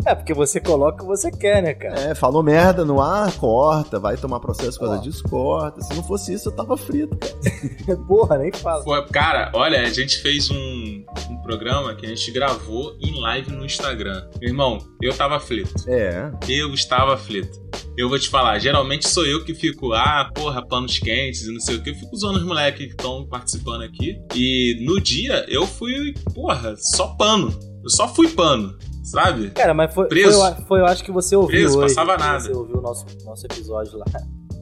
[0.06, 2.00] É, porque você coloca o que você quer, né, cara?
[2.00, 5.82] É, falou merda no ar, corta, vai tomar processo por causa disso, corta.
[5.82, 7.98] Se não fosse isso, eu tava frito, cara.
[8.08, 8.84] Porra, nem fala.
[8.84, 13.52] Foi- cara, olha, a gente fez um, um programa que a gente gravou em live
[13.52, 14.28] no Instagram.
[14.40, 15.74] Meu irmão, eu tava aflito.
[15.88, 17.60] É, Eu estava aflito.
[17.98, 21.60] Eu vou te falar, geralmente sou eu que fico, ah, porra, panos quentes e não
[21.60, 21.90] sei o que.
[21.90, 24.22] Eu fico usando os moleques que estão participando aqui.
[24.36, 27.52] E no dia eu fui, porra, só pano.
[27.84, 28.78] Eu só fui pano.
[29.04, 29.50] sabe?
[29.52, 30.38] Cara, mas foi, foi, Preso.
[30.45, 31.95] eu- foi, eu acho que você ouviu Preso, hoje.
[31.95, 32.39] passava que nada.
[32.41, 34.06] Você ouviu o nosso, nosso episódio lá.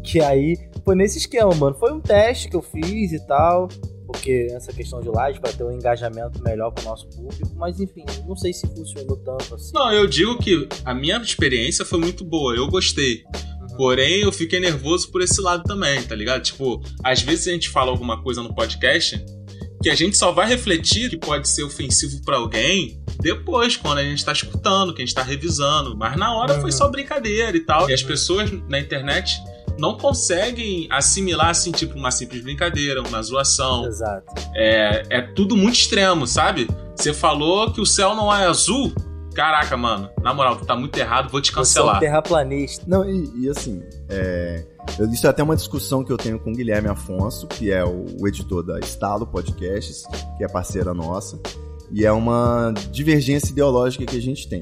[0.03, 1.75] Que aí foi nesse esquema, mano.
[1.79, 3.67] Foi um teste que eu fiz e tal.
[4.05, 7.49] Porque essa questão de live pra ter um engajamento melhor com o nosso público.
[7.55, 9.71] Mas enfim, não sei se funcionou tanto assim.
[9.73, 13.23] Não, eu digo que a minha experiência foi muito boa, eu gostei.
[13.75, 16.43] Porém, eu fiquei nervoso por esse lado também, tá ligado?
[16.43, 19.19] Tipo, às vezes a gente fala alguma coisa no podcast
[19.81, 24.03] que a gente só vai refletir que pode ser ofensivo pra alguém depois, quando a
[24.03, 25.95] gente tá escutando, que a gente tá revisando.
[25.95, 26.77] Mas na hora foi Uhum.
[26.77, 27.89] só brincadeira e tal.
[27.89, 29.38] E as pessoas na internet
[29.77, 33.85] não conseguem assimilar assim, tipo, uma simples brincadeira, uma zoação.
[33.85, 34.25] Exato.
[34.55, 36.67] É, é tudo muito extremo, sabe?
[36.95, 38.93] Você falou que o céu não é azul.
[39.36, 42.00] Caraca, mano, na moral, tu tá muito errado, vou te Você é um cancelar.
[42.00, 42.86] terraplanista.
[42.88, 44.63] Não, e, e assim, é,
[44.98, 47.84] eu- isso é até uma discussão que eu tenho com o Guilherme Afonso, que é
[47.84, 50.04] o, o editor da Estalo Podcasts,
[50.38, 51.38] que é parceira nossa,
[51.91, 54.62] e é uma divergência ideológica que a gente tem.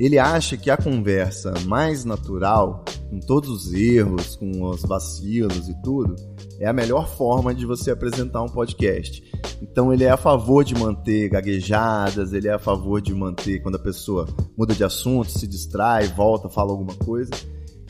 [0.00, 5.74] Ele acha que a conversa mais natural, com todos os erros, com os vacilos e
[5.82, 6.16] tudo,
[6.58, 9.22] é a melhor forma de você apresentar um podcast.
[9.60, 13.74] Então ele é a favor de manter gaguejadas, ele é a favor de manter quando
[13.74, 17.32] a pessoa muda de assunto, se distrai, volta, fala alguma coisa.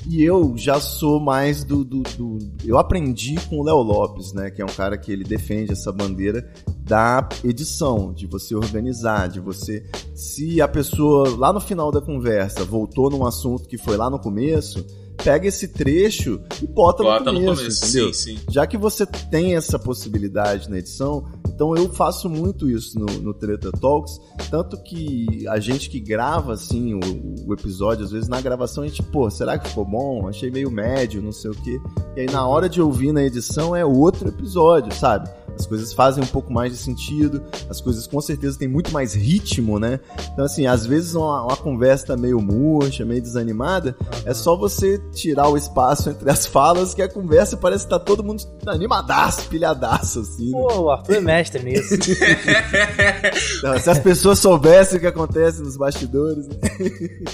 [0.08, 4.50] E eu já sou mais do, do- do- Eu aprendi com o Léo Lopes, né?
[4.50, 6.50] Que é um cara que ele defende essa bandeira
[6.82, 9.84] da edição, de você organizar, de você.
[10.14, 14.18] Se a pessoa lá no final da conversa voltou num assunto que foi lá no
[14.18, 14.84] começo,
[15.22, 18.14] pega esse trecho e bota, Bota no no começo, começo, entendeu?
[18.14, 18.40] sim, sim.
[18.50, 23.34] Já que você tem essa possibilidade na edição, então eu faço muito isso no, no
[23.34, 27.00] Treta Talks, tanto que a gente que grava assim o,
[27.48, 30.26] o episódio, às vezes na gravação a gente, pô, será que ficou bom?
[30.28, 31.80] Achei meio médio, não sei o quê.
[32.16, 35.28] E aí na hora de ouvir na edição é outro episódio, sabe?
[35.60, 39.14] As coisas fazem um pouco mais de sentido, as coisas com certeza têm muito mais
[39.14, 40.00] ritmo, né?
[40.32, 43.94] Então, assim, às vezes uma, uma conversa tá meio murcha, meio desanimada,
[44.24, 47.98] é só você tirar o espaço entre as falas que a conversa parece que tá
[47.98, 50.46] todo mundo animadaço, pilhadaço, assim.
[50.46, 50.52] né?
[50.52, 51.94] Pô, o Arthur é mestre nisso.
[53.62, 56.56] Não, Se as pessoas soubessem o que acontece nos bastidores, né?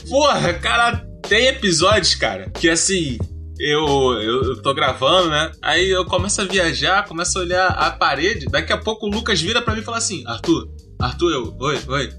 [0.08, 3.18] Porra, cara, tem episódios, cara, que assim.
[3.58, 3.86] Eu,
[4.20, 5.50] eu, eu tô gravando, né?
[5.62, 8.46] Aí eu começo a viajar, começo a olhar a parede.
[8.46, 11.78] Daqui a pouco o Lucas vira pra mim e fala assim: Arthur, Arthur, eu, oi,
[11.88, 12.12] oi.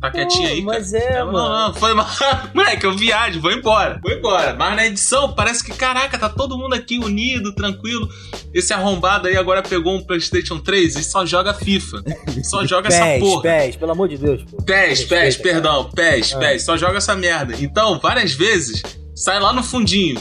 [0.00, 0.78] Tá quietinho aí, cara.
[0.78, 1.48] mas é, Eu, mano.
[1.48, 2.06] Não, não, foi mal.
[2.52, 4.54] Moleque, eu viajo, vou embora, vou embora.
[4.54, 8.06] Mas na edição parece que, caraca, tá todo mundo aqui unido, tranquilo.
[8.52, 12.02] Esse arrombado aí agora pegou um PlayStation 3 e só joga FIFA.
[12.44, 13.42] Só joga essa Pés, porra.
[13.42, 14.42] pés, pelo amor de Deus.
[14.44, 14.62] Pô.
[14.62, 16.38] PES, Respeita, PES, perdão, PES, Ah.
[16.38, 17.54] PES, só joga essa merda.
[17.58, 18.82] Então, várias vezes,
[19.16, 20.20] sai lá no fundinho.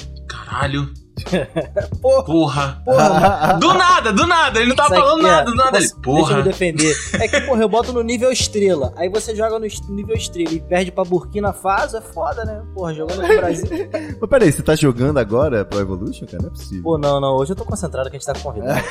[0.53, 1.02] Caralho.
[2.01, 2.23] Porra.
[2.23, 2.81] Porra.
[2.85, 5.29] Porra, Do nada, do nada, ele não tá Sabe falando que é?
[5.31, 5.77] nada, do nada.
[5.77, 6.41] Ele, Deixa eu me porra.
[6.41, 6.95] defender.
[7.19, 8.93] É que, porra, eu boto no nível estrela.
[8.97, 12.61] Aí você joga no nível estrela e perde pra Burkina Faso, é foda, né?
[12.73, 13.67] Porra, jogando no Brasil.
[14.19, 16.41] Mas peraí, você tá jogando agora Pro Evolution, cara?
[16.43, 16.83] Não é possível.
[16.83, 17.35] Pô, não, não.
[17.35, 18.81] Hoje eu tô concentrado que a gente tá convidado.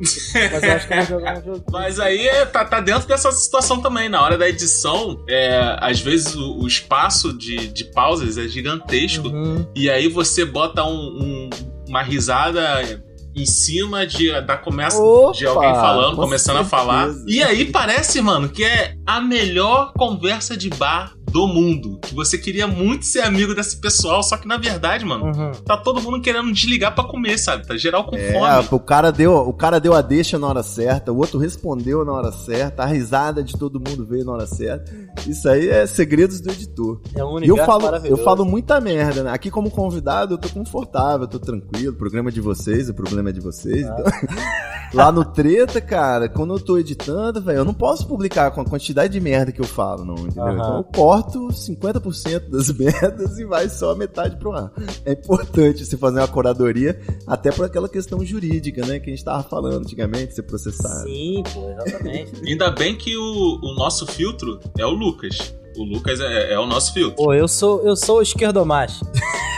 [0.00, 1.64] Mas eu acho que eu vou jogar um jogo.
[1.70, 4.08] Mas aí é, tá, tá dentro dessa situação também.
[4.08, 9.28] Na hora da edição, é, às vezes o, o espaço de, de pausas é gigantesco.
[9.28, 9.66] Uhum.
[9.74, 11.50] E aí você bota um- um-
[11.88, 13.02] uma risada
[13.34, 14.96] em cima de, da começa
[15.36, 16.70] de alguém falando, com começando a certeza.
[16.70, 17.08] falar.
[17.26, 21.98] E aí parece, mano, que é a melhor conversa de bar do mundo.
[22.00, 25.52] Que você queria muito ser amigo desse pessoal, só que na verdade, mano, Uhum.
[25.66, 27.66] tá todo mundo querendo desligar pra comer, sabe?
[27.66, 28.68] Tá geral com É, fome.
[28.70, 32.12] o cara, deu, o cara deu a deixa na hora certa, o outro respondeu na
[32.12, 34.90] hora certa, a risada de todo mundo veio na hora certa.
[35.26, 37.00] Isso aí é segredos do editor.
[37.14, 39.30] É um E eu falo, eu falo muita merda, né?
[39.32, 42.94] Aqui como convidado eu tô confortável, eu tô tranquilo, o programa é de vocês, o
[42.94, 43.86] problema é de vocês.
[43.86, 43.96] Ah.
[43.98, 44.06] então-
[44.94, 48.64] Lá no Treta, cara, quando eu tô editando, velho, eu não posso publicar com a
[48.64, 50.44] quantidade de merda que eu falo, não, entendeu?
[50.44, 50.54] Aham.
[50.54, 54.72] Então eu corto 50% das merdas e vai só a metade pro ar.
[55.04, 59.24] É importante você fazer uma curadoria, até por aquela questão jurídica, né, que a gente
[59.24, 61.08] tava falando antigamente, ser processado.
[61.08, 62.32] Sim, pô, exatamente.
[62.46, 65.54] Ainda bem que o, o nosso filtro é o Lucas.
[65.76, 67.16] O Lucas é, é o nosso filtro.
[67.16, 69.04] Pô, eu sou, eu sou o esquerdomacho.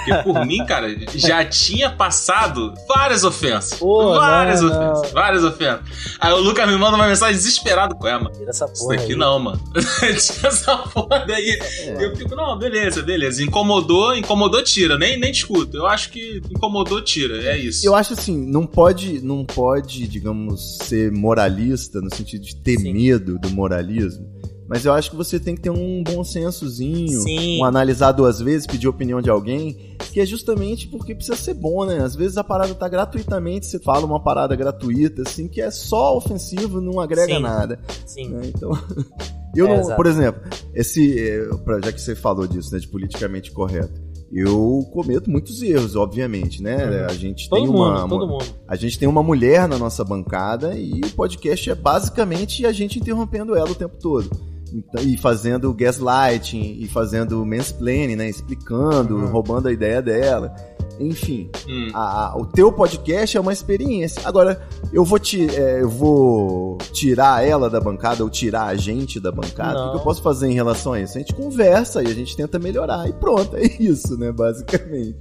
[0.08, 3.78] Porque por mim, cara, já tinha passado várias ofensas.
[3.78, 5.12] Pô, várias não, ofensas.
[5.12, 5.80] Várias ofensas.
[6.18, 7.94] Aí o Lucas me manda uma mensagem desesperado.
[7.94, 8.30] Qual é, mano?
[8.30, 8.96] Tira essa Isso porra.
[8.96, 9.18] daqui aí.
[9.18, 9.60] não, mano.
[9.74, 11.58] Tinha essa porra daí.
[11.82, 12.04] É.
[12.04, 13.42] Eu fico, não, beleza, beleza.
[13.42, 14.96] Incomodou, incomodou, tira.
[14.96, 15.76] Nem, nem discuto.
[15.76, 17.36] Eu acho que incomodou, tira.
[17.42, 17.86] É isso.
[17.86, 22.92] Eu acho assim, não pode, não pode, digamos, ser moralista no sentido de ter Sim.
[22.92, 24.26] medo do moralismo.
[24.68, 27.58] Mas eu acho que você tem que ter um bom sensozinho, Sim.
[27.60, 31.86] um analisar duas vezes, pedir opinião de alguém, que é justamente porque precisa ser bom,
[31.86, 31.98] né?
[32.02, 36.16] Às vezes a parada tá gratuitamente, você fala uma parada gratuita, assim, que é só
[36.16, 37.40] ofensivo, não agrega Sim.
[37.40, 37.78] nada.
[38.04, 38.28] Sim.
[38.28, 38.42] né?
[38.54, 38.70] Então,
[39.56, 39.96] Eu É, não, exato.
[39.96, 40.42] por exemplo,
[40.74, 43.98] esse, pra- já que você falou disso, né, de politicamente correto,
[44.30, 46.84] eu cometo muitos erros, obviamente, né?
[46.84, 47.06] Uhum.
[47.06, 48.44] A gente Todo tem mundo, uma, todo mundo.
[48.68, 52.98] a gente tem uma mulher na nossa bancada e o podcast é basicamente a gente
[52.98, 54.28] interrompendo ela o tempo todo.
[54.72, 58.28] Então, e fazendo gaslighting, e fazendo mansplaining, né?
[58.28, 59.26] Explicando, Uhum.
[59.26, 60.54] roubando a ideia dela.
[61.00, 61.90] Enfim, Hum.
[61.94, 64.20] a- a- o teu podcast é uma experiência.
[64.24, 64.60] Agora,
[64.92, 69.30] eu vou, ti, é, eu vou tirar ela da bancada ou tirar a gente da
[69.30, 69.74] bancada?
[69.74, 69.90] O que Não.
[69.92, 71.16] que eu posso fazer em relação a isso?
[71.16, 73.08] A gente conversa e a gente tenta melhorar.
[73.08, 74.32] E pronto, é isso, né?
[74.32, 75.16] Basicamente.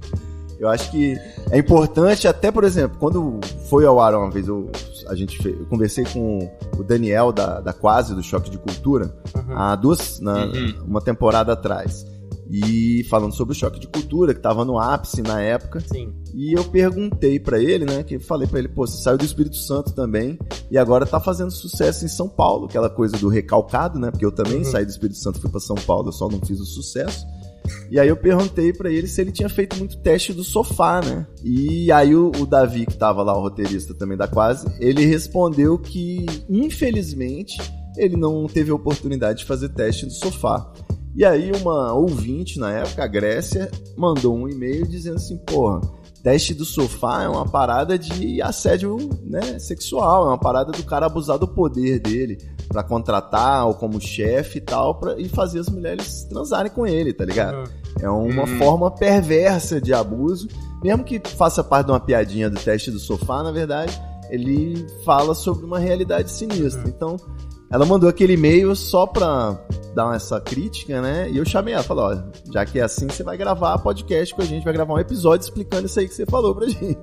[0.58, 1.14] Eu acho que
[1.50, 4.70] é importante, até por exemplo, quando foi ao ar uma vez, eu,
[5.08, 9.56] a gente eu conversei com o Daniel da, da Quase, do Choque de Cultura, Uhum.
[9.56, 10.74] há duas, na, Uhum.
[10.86, 12.04] uma temporada atrás.
[12.50, 15.80] E falando sobre o choque de cultura, que tava no ápice na época.
[15.80, 16.14] Sim.
[16.34, 18.02] E eu perguntei pra ele, né?
[18.02, 20.38] Que eu falei pra ele, pô, você saiu do Espírito Santo também
[20.70, 24.10] e agora tá fazendo sucesso em São Paulo, aquela coisa do recalcado, né?
[24.10, 24.64] Porque eu também Uhum.
[24.64, 27.26] saí do Espírito Santo e fui pra São Paulo, eu só não fiz o sucesso.
[27.90, 31.26] E aí eu perguntei pra ele se ele tinha feito muito teste do sofá, né?
[31.44, 35.78] E aí o, o Davi, que tava lá, o roteirista também da Quase, ele respondeu
[35.78, 37.58] que, infelizmente,
[37.96, 40.72] ele não teve a oportunidade de fazer teste do sofá.
[41.14, 45.80] E aí uma ouvinte na época, a Grécia, mandou um e-mail dizendo assim, porra,
[46.22, 51.06] teste do sofá é uma parada de assédio né, sexual, é uma parada do cara
[51.06, 55.68] abusar do poder dele pra contratar ou como chefe e tal, pra, e fazer as
[55.68, 57.56] mulheres transarem com ele, tá ligado?
[57.56, 57.64] Uhum.
[58.00, 58.58] É uma Hum.
[58.58, 60.48] forma perversa de abuso,
[60.82, 63.98] mesmo que faça parte de uma piadinha do teste do sofá, na verdade,
[64.30, 66.84] ele fala sobre uma realidade sinistra.
[66.86, 67.16] Então,
[67.70, 69.58] ela mandou aquele e-mail só pra
[69.94, 71.28] dar essa crítica, né?
[71.30, 74.42] E eu chamei ela, falei, ó, já que é assim, você vai gravar podcast com
[74.42, 76.98] a gente, vai gravar um episódio explicando isso aí que você falou pra gente.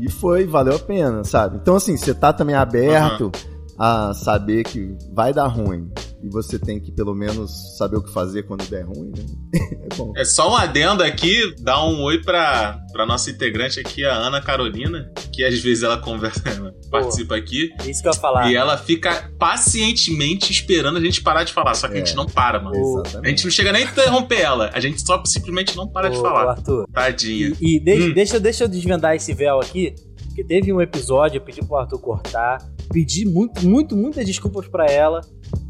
[0.00, 1.56] E foi, valeu a pena, sabe?
[1.56, 3.30] Então, assim, você tá também aberto
[3.78, 5.90] a saber que vai dar ruim.
[6.24, 9.24] E você tem que, pelo menos, saber o que fazer quando der ruim, né?
[9.84, 10.12] É bom.
[10.16, 14.40] É só um adendo aqui, dá um oi pra, pra nossa integrante aqui, a Ana
[14.40, 18.50] Carolina, que às vezes ela conversa, ela participa aqui, Isso que eu ia falar.
[18.50, 22.04] e ela fica pacientemente esperando a gente parar de falar, só que a É.
[22.04, 22.74] gente não para, mano.
[22.74, 23.30] A Exatamente.
[23.30, 26.22] gente não chega nem a interromper ela, a gente só simplesmente não para de Ô,
[26.22, 26.50] falar.
[26.52, 26.86] Arthur.
[26.92, 27.52] Tadinha.
[27.60, 28.12] E, e deixa, Hum.
[28.14, 29.94] deixa, deixa eu desvendar esse véu aqui,
[30.26, 32.58] porque teve um episódio, eu pedi pro Arthur cortar,
[32.90, 35.20] pedi muito, muito, muitas desculpas pra ela,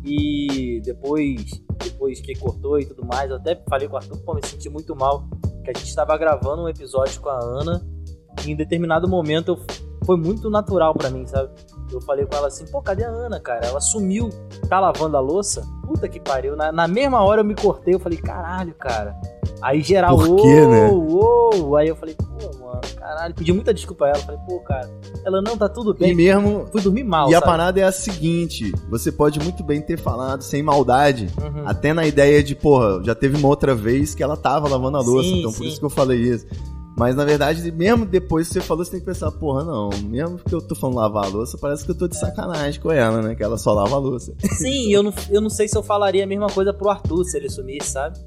[0.04, 4.34] e depois, depois que cortou e tudo mais, eu até falei com o Arthur, pô,
[4.34, 5.26] me senti muito mal,
[5.64, 7.86] que a gente estava gravando um episódio com a Ana,
[8.46, 9.58] e em determinado momento eu,
[10.04, 11.50] foi muito natural pra mim, sabe?
[11.94, 13.66] Eu falei com ela assim, pô, cadê a Ana, cara?
[13.66, 14.28] Ela sumiu,
[14.68, 15.66] tá lavando a louça?
[15.86, 16.56] Puta que pariu.
[16.56, 19.14] Na, na mesma hora eu me cortei, eu falei, caralho, cara.
[19.62, 20.90] Aí geral, Por quê, né?
[21.78, 23.34] Aí eu falei, pô, mano, caralho.
[23.34, 24.18] Pedi muita desculpa a ela.
[24.18, 24.90] Falei, pô, cara.
[25.24, 26.14] Ela, não, tá tudo E bem.
[26.14, 26.66] mesmo.
[26.70, 27.50] Fui dormir mal, E a sabe?
[27.50, 31.30] parada é a seguinte: você pode muito bem ter falado sem maldade.
[31.40, 31.66] Uhum.
[31.66, 35.00] Até na ideia de, porra, já teve uma outra vez que ela tava lavando a
[35.00, 35.68] louça, Sim, então por sim.
[35.68, 36.46] isso que eu falei isso.
[36.96, 40.38] Mas na verdade, mesmo depois que você falou, você tem que pensar, porra, não, mesmo
[40.38, 43.20] que eu tô falando lavar a louça, parece que eu tô de sacanagem com ela,
[43.20, 43.34] né?
[43.34, 44.32] Que ela só lava a louça.
[44.58, 47.36] Sim, eu não, eu não sei se eu falaria a mesma coisa pro Arthur se
[47.36, 48.18] ele sumisse, sabe?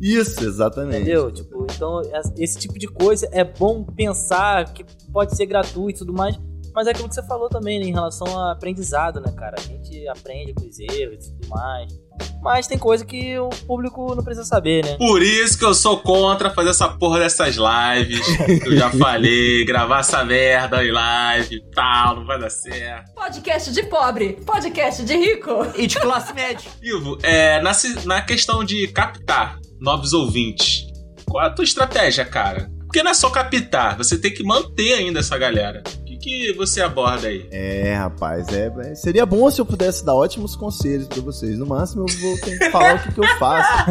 [0.00, 1.02] Isso, exatamente.
[1.02, 1.30] Entendeu?
[1.30, 6.06] Tipo, então es- esse tipo de coisa é bom pensar que pode ser gratuito e
[6.06, 6.38] tudo mais,
[6.74, 9.56] mas é aquilo que você falou também, né, em relação a aprendizado, né, cara?
[9.58, 12.00] A gente aprende com os erros e tudo mais.
[12.42, 14.96] Mas tem coisa que o público não precisa saber, né?
[14.96, 18.26] Por isso que eu sou contra fazer essa porra dessas lives.
[18.36, 23.12] que eu já falei, gravar essa merda em live e tal, não vai dar certo.
[23.14, 25.50] Podcast de pobre, podcast de rico.
[25.76, 26.70] E de classe média.
[26.82, 27.72] Ivo, é, na,
[28.04, 30.86] na questão de captar novos ouvintes,
[31.28, 32.70] qual é a tua estratégia, cara?
[32.80, 35.82] Porque não é só captar, você tem que manter ainda essa galera.
[36.20, 37.46] Que, você aborda aí?
[37.50, 41.58] É, rapaz, é, é- seria bom se eu pudesse dar ótimos conselhos pra vocês.
[41.58, 43.90] No máximo, eu vou ter que falar o que, que eu faço.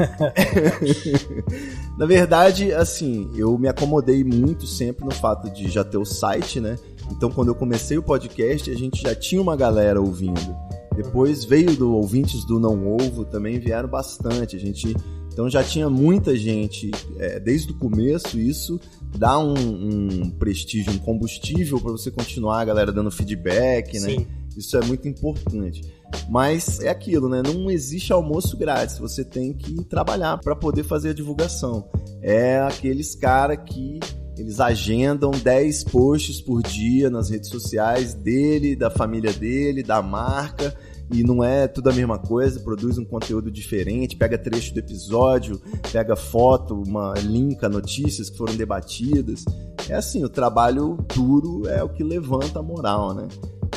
[1.97, 6.59] Na verdade, assim, eu me acomodei muito sempre no fato de já ter o site,
[6.59, 6.77] né?
[7.11, 10.55] Então, quando eu comecei o podcast, a gente já tinha uma galera ouvindo.
[10.95, 14.55] Depois veio do ouvintes do Não Ovo, também vieram bastante.
[14.55, 14.95] A gente
[15.39, 18.37] então já tinha muita gente é, desde o começo.
[18.37, 18.77] Isso
[19.17, 24.09] dá um, um prestígio, um combustível para você continuar, a galera dando feedback, né?
[24.09, 24.27] Sim.
[24.57, 25.81] Isso é muito importante.
[26.27, 27.41] Mas é aquilo, né?
[27.41, 28.97] Não existe almoço grátis.
[28.97, 31.87] Você tem que trabalhar para poder fazer a divulgação.
[32.21, 33.97] É aqueles cara que
[34.37, 40.75] eles agendam 10 posts por dia nas redes sociais dele, da família dele, da marca.
[41.11, 45.59] E não é tudo a mesma coisa, produz um conteúdo diferente, pega trecho do episódio,
[45.91, 49.43] pega foto, uma linka, notícias que foram debatidas.
[49.87, 53.27] É assim, o trabalho duro é o que levanta a moral, né?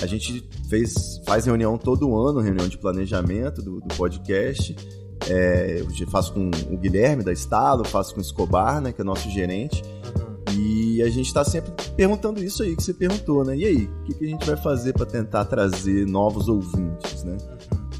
[0.01, 4.76] A gente fez, faz reunião todo ano, reunião de planejamento do, do podcast.
[5.28, 9.05] É, eu faço com o Guilherme da Estado, faço com o Escobar, né, que é
[9.05, 9.83] nosso gerente.
[10.97, 13.57] E a gente está sempre perguntando isso aí que você perguntou, né?
[13.57, 17.36] E aí, o que, que a gente vai fazer para tentar trazer novos ouvintes, né?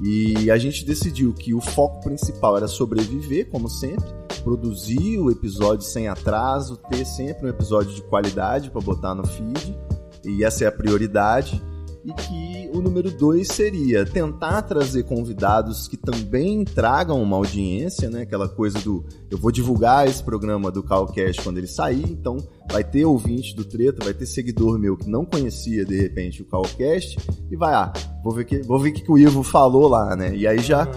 [0.03, 4.09] E a gente decidiu que o foco principal era sobreviver, como sempre,
[4.43, 9.79] produzir o episódio sem atraso, ter sempre um episódio de qualidade para botar no feed,
[10.25, 11.63] e essa é a prioridade
[12.05, 18.23] e que o número dois seria tentar trazer convidados que também tragam uma audiência, né?
[18.23, 22.37] Aquela coisa do eu vou divulgar esse programa do Calcast quando ele sair, então
[22.71, 26.47] vai ter ouvinte do Treta, vai ter seguidor meu que não conhecia de repente o
[26.47, 27.19] Calcast
[27.51, 27.93] e vai, ah,
[28.25, 30.35] vou ver que vou ver o que, que o Ivo falou lá, né?
[30.35, 30.89] E aí já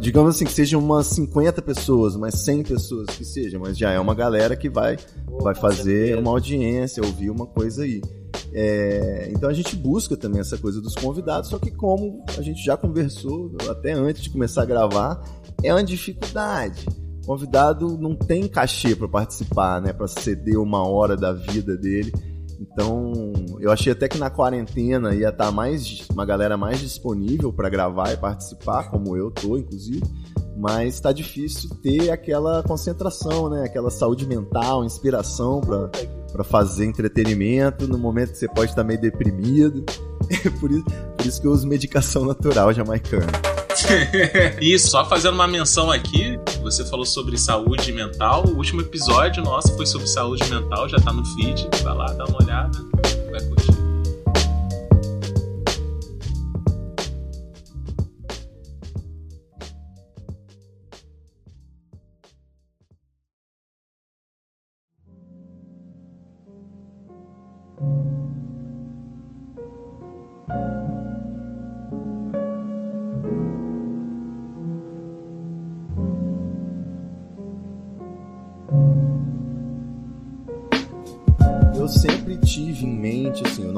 [0.00, 4.00] digamos assim, que sejam umas 50 pessoas, umas 100 pessoas que seja, mas já é
[4.00, 4.96] uma galera que vai,
[5.40, 8.02] vai fazer uma audiência, ouvir uma coisa aí.
[8.52, 12.64] É, então a gente busca também essa coisa dos convidados, só que como a gente
[12.64, 15.22] já conversou até antes de começar a gravar,
[15.62, 16.86] é uma dificuldade.
[17.22, 22.12] O convidado não tem cachê para participar, né, para ceder uma hora da vida dele.
[22.60, 23.12] Então,
[23.60, 27.68] eu achei até que na quarentena ia estar tá mais uma galera mais disponível para
[27.68, 30.02] gravar e participar, como eu tô, inclusive.
[30.56, 33.62] Mas está difícil ter aquela concentração, né?
[33.64, 35.88] Aquela saúde mental, inspiração para
[36.44, 39.84] fazer entretenimento no momento que você pode estar meio deprimido.
[40.60, 40.84] por, isso,
[41.16, 43.26] por isso que eu uso medicação natural jamaicana.
[44.60, 48.44] e só fazendo uma menção aqui, você falou sobre saúde mental.
[48.46, 51.68] O último episódio nosso foi sobre saúde mental, já tá no feed.
[51.82, 52.78] Vai lá, dá uma olhada,
[53.30, 53.77] vai curtir.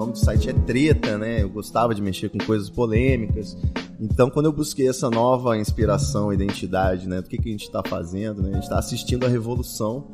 [0.01, 1.43] Nome do site é Treta, né?
[1.43, 3.57] Eu gostava de mexer com coisas polêmicas.
[4.01, 7.21] Então, quando eu busquei essa nova inspiração, identidade, né?
[7.21, 8.51] Do que, que a gente está fazendo, né?
[8.51, 10.07] A gente está assistindo a revolução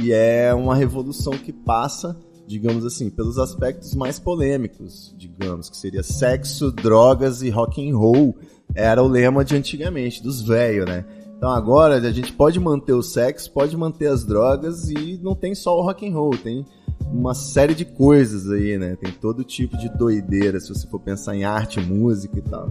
[0.00, 2.16] e é uma revolução que passa,
[2.46, 8.36] digamos assim, pelos aspectos mais polêmicos, digamos, que seria sexo, drogas e rock and roll.
[8.74, 11.04] Era o lema de antigamente, dos velhos, né?
[11.36, 15.54] Então agora a gente pode manter o sexo, pode manter as drogas e não tem
[15.54, 16.66] só o rock and roll, tem
[17.12, 18.96] uma série de coisas aí, né?
[18.96, 22.70] Tem todo tipo de doideira, se você for pensar em arte, música e tal.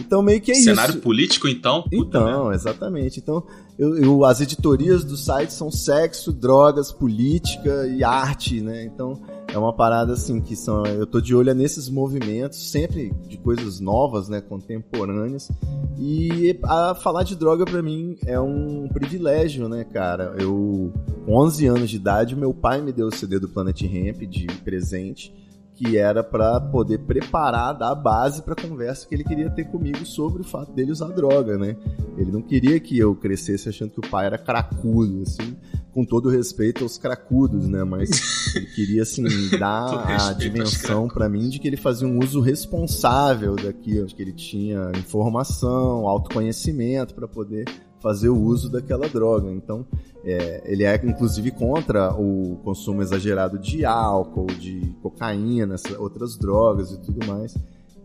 [0.00, 0.82] Então, meio que é Cenário isso.
[0.82, 1.84] Cenário político, então?
[1.90, 3.20] Então, exatamente.
[3.20, 3.42] Então,
[3.78, 8.84] eu, eu, as editorias do site são sexo, drogas, política e arte, né?
[8.84, 9.20] Então,
[9.52, 10.84] é uma parada assim que são.
[10.86, 14.40] Eu tô de olho nesses movimentos, sempre de coisas novas, né?
[14.40, 15.50] Contemporâneas.
[15.98, 20.34] E a falar de droga para mim é um privilégio, né, cara?
[20.38, 20.92] Eu,
[21.24, 24.46] com 11 anos de idade, meu pai me deu o CD do Planet Ramp de
[24.62, 25.34] presente
[25.78, 30.04] que era para poder preparar, dar base para a conversa que ele queria ter comigo
[30.04, 31.76] sobre o fato dele usar droga, né?
[32.16, 35.56] Ele não queria que eu crescesse achando que o pai era cracudo, assim,
[35.98, 37.82] com todo respeito aos cracudos, né?
[37.82, 39.24] Mas ele queria, assim,
[39.58, 44.22] dar a dimensão para mim de que ele fazia um uso responsável daquilo, de que
[44.22, 47.64] ele tinha informação, autoconhecimento para poder
[48.00, 49.50] fazer o uso daquela droga.
[49.50, 49.84] Então,
[50.24, 56.98] é, ele é inclusive contra o consumo exagerado de álcool, de cocaína, outras drogas e
[56.98, 57.56] tudo mais.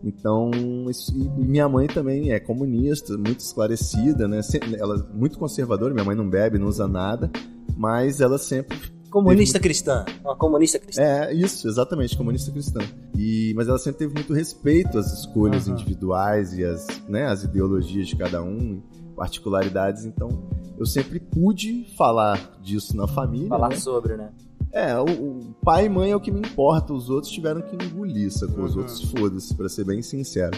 [0.03, 0.51] Então,
[0.89, 4.41] isso, minha mãe também é comunista, muito esclarecida, né?
[4.77, 7.31] Ela é muito conservadora, minha mãe não bebe, não usa nada,
[7.77, 8.77] mas ela sempre
[9.13, 10.05] Comunista cristã.
[10.23, 11.03] Uma comunista cristã.
[11.03, 12.79] É, isso, exatamente, comunista cristã.
[13.15, 15.75] E, mas ela sempre teve muito respeito às escolhas uhum.
[15.75, 18.81] individuais e às, né, às ideologias de cada um
[19.15, 20.49] particularidades, então
[20.79, 23.49] eu sempre pude falar disso na família.
[23.49, 23.75] Falar né?
[23.75, 24.31] sobre, né?
[24.73, 27.75] É, o, o, pai e mãe é o que me importa, os outros tiveram que
[27.75, 28.65] engolir, sacou?
[28.65, 28.81] Os uhum.
[28.81, 30.57] outros foda-se, pra ser bem sincero.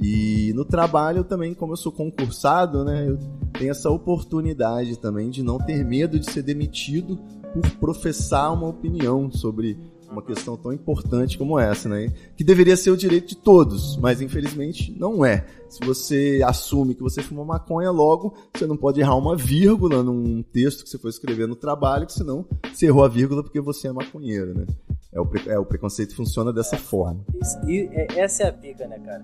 [0.00, 3.18] E no trabalho também, como eu sou concursado, né, eu
[3.58, 7.18] tenho essa oportunidade também de não ter medo de ser demitido
[7.54, 9.76] por professar uma opinião sobre
[10.16, 12.12] uma questão tão importante como essa, né?
[12.36, 15.46] Que deveria ser o direito de todos, mas infelizmente não é.
[15.68, 20.42] Se você assume que você fuma maconha, logo você não pode errar uma vírgula num
[20.42, 23.88] texto que você for escrever no trabalho, que senão você errou a vírgula porque você
[23.88, 24.66] é maconheiro, né?
[25.12, 25.48] É o, pre...
[25.48, 27.24] é, o preconceito funciona dessa forma.
[27.40, 29.22] Isso, e é, essa é a pica, né, cara?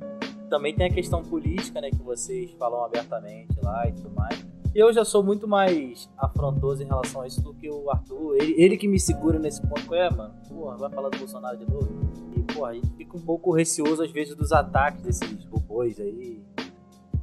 [0.51, 4.93] Também tem a questão política, né, que vocês falam abertamente lá e tudo mais eu
[4.93, 8.37] já sou muito mais afrontoso em relação a isso do que o Arthur.
[8.37, 9.95] Ele, ele que me segura nesse ponto.
[9.95, 11.89] É, mano, porra, vai falar do Bolsonaro de novo?
[12.37, 16.43] E, pô, a gente fica um pouco receoso às vezes dos ataques desses robôs aí.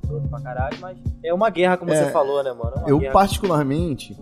[0.08, 2.74] Todo pra caralho, mas é uma guerra, como É, você falou, né, mano?
[2.88, 3.14] É Eu, guerra.
[3.14, 4.18] particularmente,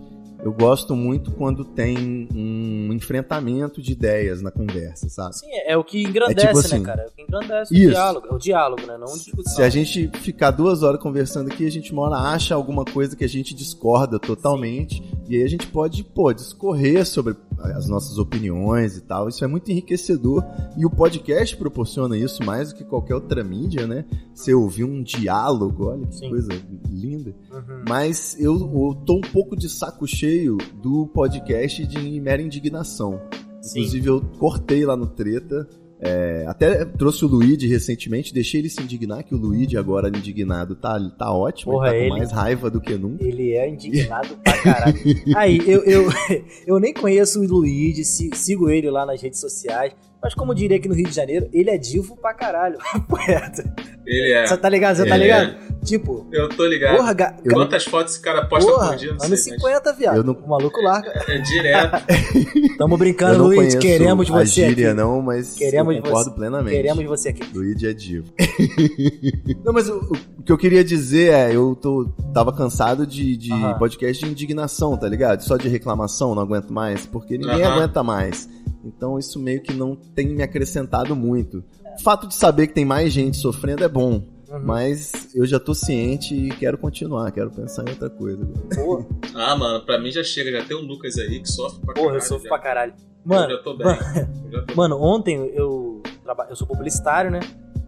[0.48, 5.36] eu gosto muito quando tem um enfrentamento de ideias na conversa, sabe?
[5.36, 7.02] Sim, é, é o que engrandece, É tipo assim, né, cara?
[7.02, 7.88] É o que engrandece isso.
[7.88, 8.26] o diálogo.
[8.26, 8.96] É o diálogo, né?
[8.96, 9.56] Não discussão.
[9.56, 13.14] Se a gente ficar duas horas conversando aqui, a gente uma hora acha alguma coisa
[13.14, 15.02] que a gente discorda totalmente.
[15.28, 19.28] E aí a gente pode, pô, discorrer sobre as nossas opiniões e tal.
[19.28, 20.44] Isso é muito enriquecedor.
[20.76, 24.04] E o podcast proporciona isso mais do que qualquer outra mídia, né?
[24.34, 26.30] Você ouvir um diálogo, olha que Sim.
[26.30, 26.52] coisa
[26.88, 27.34] linda.
[27.52, 27.84] Uhum.
[27.88, 33.20] Mas eu, eu tô um pouco de saco cheio do podcast de mera indignação.
[33.60, 33.80] Sim.
[33.80, 35.68] Inclusive, eu cortei lá no Treta.
[36.00, 40.74] É, até trouxe o Luigi recentemente, deixei ele se indignar, que o Luigi agora indignado
[40.76, 43.24] tá, tá ótimo, Porra, ele tá com ele- mais raiva do que nunca.
[43.24, 44.96] Ele é indignado pra caralho.
[45.36, 46.08] Aí, eu, eu,
[46.66, 49.92] eu nem conheço o Luigi, si- sigo ele lá nas redes sociais.
[50.22, 52.76] Mas como eu diria aqui no Rio de Janeiro, ele é divo pra caralho.
[53.08, 53.72] Poeta.
[54.04, 54.46] Ele é.
[54.46, 54.96] Você tá ligado?
[54.96, 55.68] Você tá ligado?
[55.84, 56.96] Tipo, Eu tô ligado.
[56.96, 59.14] porra, ga, ga- Quantas fotos esse cara posta porra, por dia?
[59.14, 60.16] Não anos sei, mas 50, viado.
[60.16, 61.10] Eu não- O maluco larga.
[61.28, 62.04] É direto.
[62.78, 64.96] Tamo Eu brincando, conheço Queremos a você gíria, aqui.
[64.98, 66.76] não, mas Queremos eu concordo você- plenamente.
[66.76, 67.42] Queremos você aqui.
[67.56, 68.32] Luigi é divo.
[69.64, 69.98] não, mas o,
[70.38, 74.96] o que eu queria dizer é, eu tô, tava cansado de, de podcast de indignação,
[74.96, 75.42] tá ligado?
[75.42, 77.74] Só de reclamação, não aguento mais, porque ninguém Aham.
[77.76, 78.48] aguenta mais.
[78.84, 81.62] Então isso meio que não tem me acrescentado muito.
[81.98, 84.60] O fato de saber que tem mais gente sofrendo é bom, Uhum.
[84.64, 88.46] mas eu já tô ciente e quero continuar, quero pensar em outra coisa.
[88.74, 89.04] Porra,
[89.34, 90.50] Ah, mano, pra mim já chega.
[90.58, 92.16] Já tem um Lucas aí que sofre pra porra, caralho.
[92.16, 92.48] eu sofro já.
[92.48, 92.92] pra caralho.
[92.94, 93.86] Eu Mano, já tô bem.
[93.86, 94.00] mano,
[94.46, 96.46] Eu já tô Mano, ontem eu traba...
[96.48, 97.40] eu sou publicitário, né?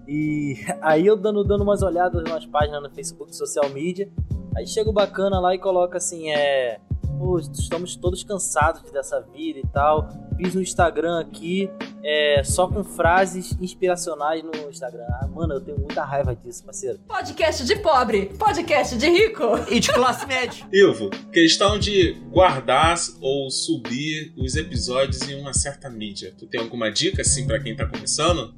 [0.07, 4.11] E aí eu dando, dando umas olhadas nas páginas no Facebook, social media.
[4.55, 6.79] Aí chega o bacana lá e coloca assim, é.
[7.19, 10.09] Pô, estamos todos cansados dessa vida e tal.
[10.37, 11.71] Fiz um Instagram aqui,
[12.03, 15.05] é, só com frases inspiracionais no Instagram.
[15.21, 16.99] Ah, mano, eu tenho muita raiva disso, parceiro.
[17.07, 19.45] Podcast de pobre, podcast de rico.
[19.69, 20.67] E de classe média.
[20.73, 26.35] Ivo, questão de guardar ou subir os episódios em uma certa mídia.
[26.39, 28.55] Tu tem alguma dica, assim, pra quem tá começando?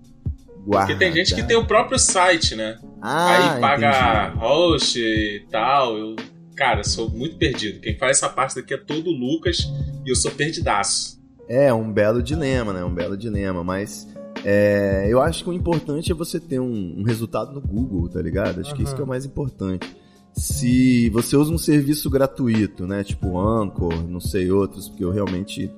[0.65, 2.79] Porque tem gente que tem o próprio site, né?
[3.01, 4.39] Ah, Aí paga entendi.
[4.45, 5.99] host e tal.
[5.99, 6.15] Eu,
[6.63, 7.81] cara, sou muito perdido.
[7.81, 9.69] Quem faz essa parte daqui é todo o Lucas
[10.07, 11.21] e eu sou perdidaço.
[11.49, 12.85] É, um belo dilema, né?
[12.85, 14.07] Um belo dilema, mas
[14.45, 18.23] é, eu acho que o importante é você ter um, um resultado no Google, tá
[18.23, 18.61] ligado?
[18.61, 19.97] Acho que isso que é o mais importante.
[20.33, 23.03] Se você usa um serviço gratuito, né?
[23.03, 25.69] Tipo Anchor, não sei outros, porque eu realmente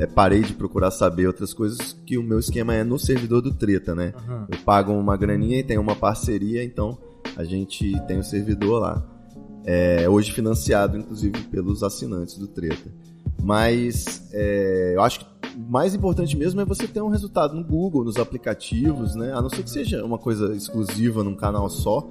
[0.00, 3.54] é, parei de procurar saber outras coisas, que o meu esquema é no servidor do
[3.54, 4.12] Treta, né?
[4.50, 6.98] Eu pago uma graninha e tenho uma parceria, então
[7.36, 9.12] a gente tem o servidor lá.
[9.64, 12.90] É, hoje financiado, inclusive, pelos assinantes do Treta.
[13.42, 17.64] Mas é, eu acho que o mais importante mesmo é você ter um resultado no
[17.64, 19.32] Google, nos aplicativos, né?
[19.32, 22.08] A não ser que seja uma coisa exclusiva num canal só.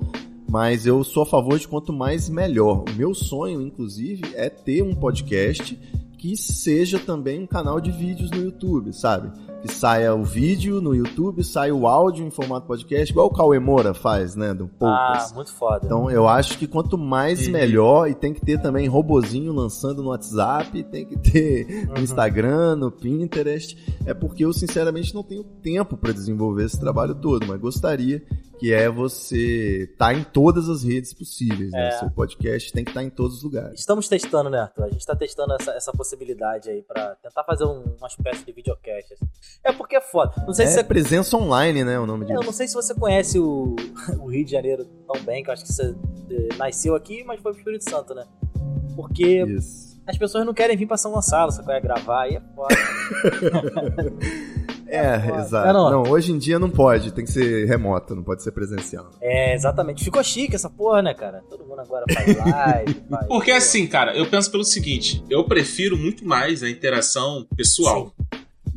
[0.49, 2.83] Mas eu sou a favor de quanto mais melhor.
[2.89, 5.79] O meu sonho, inclusive, é ter um podcast
[6.21, 9.31] que seja também um canal de vídeos no YouTube, sabe?
[9.63, 13.57] Que saia o vídeo no YouTube, saia o áudio em formato podcast, igual o Cauê
[13.59, 14.53] Moura faz, né?
[14.53, 15.33] Do Ah, Poucas.
[15.33, 15.81] muito foda.
[15.83, 17.53] Então eu acho que quanto mais Uhum.
[17.53, 22.03] melhor, e tem que ter também robozinho lançando no WhatsApp, tem que ter no Uhum.
[22.03, 23.75] Instagram, no Pinterest.
[24.05, 28.21] É porque eu sinceramente não tenho tempo para desenvolver esse trabalho todo, mas gostaria
[28.61, 31.87] que é você estar em todas as redes possíveis, né?
[31.87, 31.91] É.
[31.97, 33.79] Seu podcast tem que estar em todos os lugares.
[33.79, 34.83] Estamos testando, né, Arthur?
[34.83, 38.51] A gente tá testando essa, essa possibilidade aí pra tentar fazer um- uma espécie de
[38.51, 39.13] videocast.
[39.15, 39.25] assim.
[39.63, 40.31] É porque é foda.
[40.45, 41.97] Não sei se É você presença online, né?
[41.99, 42.37] O nome disso.
[42.39, 43.75] Eu não sei se você conhece o,
[44.21, 45.95] o Rio de Janeiro tão bem, que eu acho que você
[46.29, 48.25] eh, nasceu aqui, mas foi pro Espírito Santo, né?
[48.95, 49.99] Porque Isso.
[50.05, 52.75] as pessoas não querem vir pra São Gonçalo, você quer gravar, aí é foda.
[54.91, 55.41] É, foda.
[55.41, 55.69] exato.
[55.69, 55.89] É, não.
[55.89, 59.09] não, hoje em dia não pode, tem que ser remoto, não pode ser presencial.
[59.21, 60.03] É, exatamente.
[60.03, 61.41] Ficou chique essa porra, né, cara?
[61.49, 63.27] Todo mundo agora faz live, faz...
[63.27, 68.13] Porque assim, cara, eu penso pelo seguinte: eu prefiro muito mais a interação pessoal.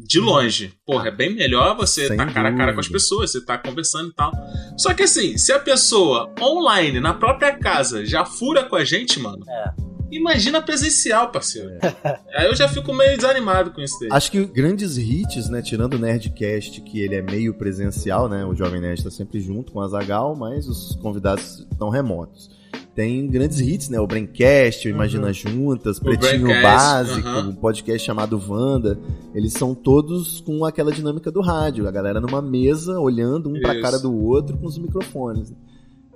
[0.06, 0.74] De longe.
[0.86, 3.56] Porra, é bem melhor você Sem tá cara a cara com as pessoas, você tá
[3.56, 4.30] conversando e tal.
[4.76, 9.18] Só que assim, se a pessoa online, na própria casa, já fura com a gente,
[9.18, 9.83] mano, É.
[10.16, 11.70] imagina presencial, parceiro.
[12.34, 14.08] Aí eu já fico meio desanimado com isso daí.
[14.12, 18.54] Acho que grandes hits, né, tirando o Nerdcast, que ele é meio presencial, né, o
[18.54, 22.50] Jovem Nerd tá sempre junto com a Zagal, mas os convidados estão remotos.
[22.94, 27.48] Tem grandes hits, né, o Braincast, o Imagina Juntas, Pretinho Braincast, Básico, aham.
[27.48, 28.98] um podcast chamado Wanda,
[29.34, 33.72] eles são todos com aquela dinâmica do rádio, a galera numa mesa, olhando um pra
[33.72, 33.82] Isso.
[33.82, 35.52] cara do outro com os microfones.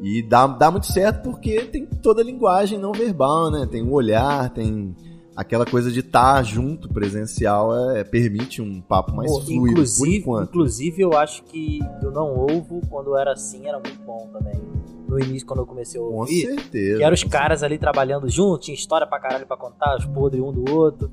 [0.00, 3.92] E dá, dá muito certo porque tem toda a linguagem não verbal, né, tem o
[3.92, 4.94] olhar, tem
[5.36, 11.02] aquela coisa de estar junto presencial é, permite um papo mais Pô, fluido, inclusive, inclusive,
[11.02, 14.60] eu acho que eu não ovo quando era assim, era muito bom também.
[15.08, 16.98] No início, quando eu comecei a Com ouvir, certeza.
[16.98, 20.04] que eram os com caras ali trabalhando junto, tinha história pra caralho pra contar, os
[20.04, 21.10] podres um do outro.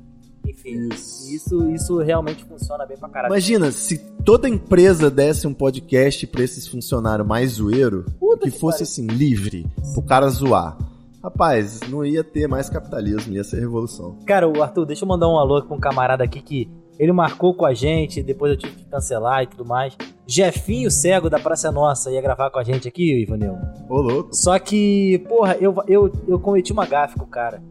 [0.48, 1.34] Enfim, Isso.
[1.34, 3.32] isso, isso realmente funciona bem pra caralho.
[3.32, 8.58] Imagina, se toda empresa desse um podcast pra esses funcionários mais zoeiro, Puta que que
[8.58, 10.76] fosse assim, livre, pro cara zoar.
[11.22, 14.16] Rapaz, não ia ter mais capitalismo, ia ser revolução.
[14.26, 17.52] Cara, o Arthur, deixa eu mandar um alô pra um camarada aqui que ele marcou
[17.54, 19.96] com a gente, depois eu tive que cancelar e tudo mais.
[20.26, 23.56] Jefinho Cego da Praça Nossa ia gravar com a gente aqui, Ivanil.
[23.88, 24.30] Ô, louco.
[24.34, 27.62] Só que, porra, eu, eu, eu cometi uma gafe com o cara.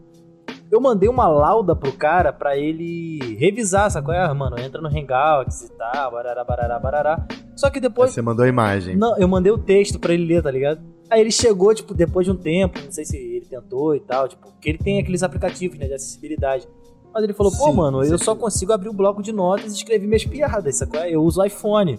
[0.70, 4.12] Eu mandei uma lauda pro cara pra ele revisar, sacou?
[4.12, 7.26] É, mano, entra no Hangouts e tal, barará, barará, barará.
[7.54, 8.10] Só que Aí depois.
[8.10, 8.96] você mandou a imagem.
[8.96, 10.80] Não, eu mandei o texto pra ele ler, tá ligado?
[11.08, 14.28] Aí ele chegou, tipo, depois de um tempo, não sei se ele tentou e tal,
[14.28, 16.68] tipo, porque ele tem aqueles aplicativos, né, de acessibilidade.
[17.14, 19.76] Mas ele falou, pô, Sim, mano, eu só consigo abrir o bloco de notas e
[19.76, 21.00] escrever minhas piadas, sacou?
[21.00, 21.98] Eu uso o iPhone.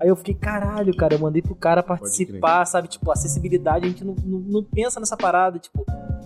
[0.00, 2.88] Aí eu fiquei, caralho, cara, eu mandei pro cara participar, sabe?
[2.88, 5.84] Tipo, acessibilidade, a gente não, não, não pensa nessa parada, tipo.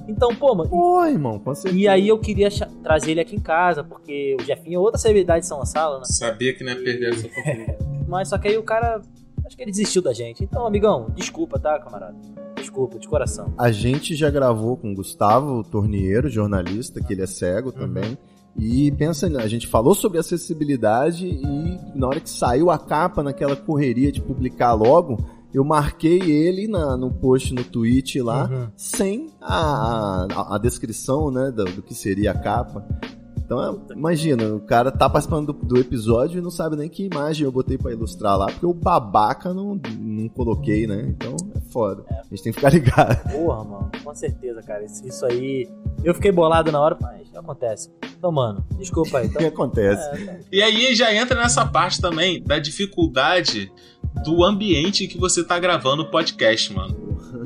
[0.09, 0.69] Então, pô, mano.
[0.71, 1.77] Pô, irmão, com certeza.
[1.83, 2.49] E aí eu queria
[2.83, 6.05] trazer ele aqui em casa, porque o Jefinho é outra celebridade de São Sala, né?
[6.05, 7.79] Sabia que não ia perder essa oportunidade.
[8.07, 9.01] Mas só que aí o cara.
[9.47, 10.43] Acho que ele desistiu da gente.
[10.43, 12.17] Então, amigão, desculpa, tá, camarada?
[12.57, 13.53] Desculpa, de coração.
[13.59, 17.75] A gente já gravou com o Gustavo Tornieiro, jornalista, que ele é cego Uhum.
[17.75, 18.17] também.
[18.57, 23.57] E pensa, a gente falou sobre acessibilidade e na hora que saiu a capa, naquela
[23.57, 25.19] correria de publicar logo,
[25.55, 28.69] eu marquei ele na, no post no tweet lá, Uhum.
[28.77, 32.85] sem a, a, a descrição né, do, do que seria a capa.
[33.47, 37.05] Então, é, imagina, o cara tá participando do, do episódio e não sabe nem que
[37.05, 41.05] imagem eu botei pra ilustrar lá, porque o babaca não, não coloquei, né?
[41.11, 42.05] Então é foda.
[42.09, 43.23] A gente tem que ficar ligado.
[43.31, 44.83] Porra, mano, com certeza, cara.
[44.85, 45.69] Isso, isso aí.
[46.03, 47.91] Eu fiquei bolado na hora, mas acontece.
[48.17, 49.27] Então, mano, desculpa aí.
[49.29, 50.03] O que Então, acontece?
[50.23, 50.37] é, tá.
[50.51, 53.71] E aí já entra nessa parte também da dificuldade
[54.23, 56.95] do ambiente que você tá gravando o podcast, mano.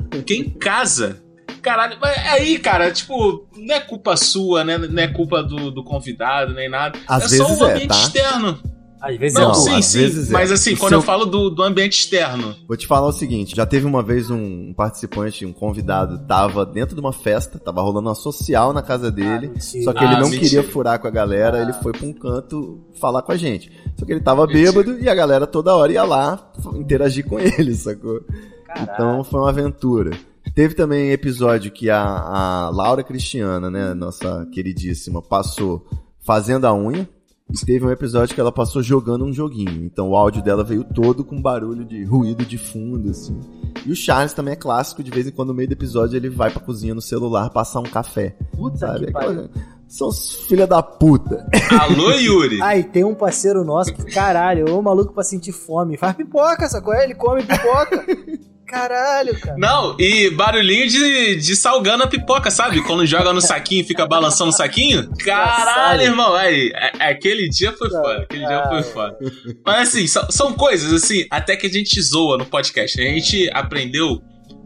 [0.09, 1.21] Porque em casa.
[1.61, 4.77] Caralho, mas aí, cara, tipo, não é culpa sua, né?
[4.77, 6.97] Não é culpa do, do convidado, nem nada.
[7.07, 7.95] Às é só um é, ambiente tá?
[7.95, 8.59] externo.
[9.01, 9.97] Às vezes Não, é Não, sim, às sim.
[9.99, 10.33] vezes é.
[10.33, 12.55] Mas assim, O quando seu- eu falo do, do ambiente externo.
[12.67, 16.95] Vou te falar o seguinte, já teve uma vez um participante, um convidado, tava dentro
[16.95, 20.19] de uma festa, tava rolando uma social na casa dele, Ah, só que ele Ah,
[20.19, 20.41] não mentira.
[20.41, 21.61] queria furar com a galera, Ah.
[21.61, 23.71] ele foi pra um canto falar com a gente.
[23.97, 24.71] Só que ele tava Mentira.
[24.73, 28.21] bêbado e a galera toda hora ia lá interagir com ele, sacou?
[28.65, 28.89] Caralho.
[28.93, 30.11] Então foi uma aventura.
[30.55, 35.85] Teve também episódio que a, a Laura Cristiana, né, nossa queridíssima, passou
[36.19, 37.07] fazendo a unha.
[37.51, 39.83] E teve um episódio que ela passou jogando um joguinho.
[39.83, 43.39] Então o áudio dela veio todo com barulho de ruído de fundo, assim.
[43.85, 46.29] E o Charles também é clássico, de vez em quando no meio do episódio ele
[46.29, 48.35] vai pra cozinha no celular passar um café.
[48.55, 49.07] Puta Sabe?
[49.07, 49.31] que pariu.
[49.45, 49.49] Aquela-
[49.87, 51.47] São os filha da puta.
[51.79, 52.61] Alô, Yuri!
[52.61, 55.97] Ai, tem um parceiro nosso que, caralho, ô maluco pra sentir fome.
[55.97, 56.93] Faz pipoca, sacou?
[56.93, 58.05] Ele come pipoca.
[58.69, 59.55] Caralho, cara.
[59.57, 62.83] Não, e barulhinho de, de salgando a pipoca, sabe?
[62.83, 65.09] Quando joga no saquinho e fica balançando o saquinho.
[65.23, 69.17] Caralho, irmão, aí, a- aquele dia foi foda, aquele dia foi foda.
[69.65, 72.99] Mas assim, são, são coisas assim, até que a gente zoa no podcast.
[73.01, 74.21] A gente aprendeu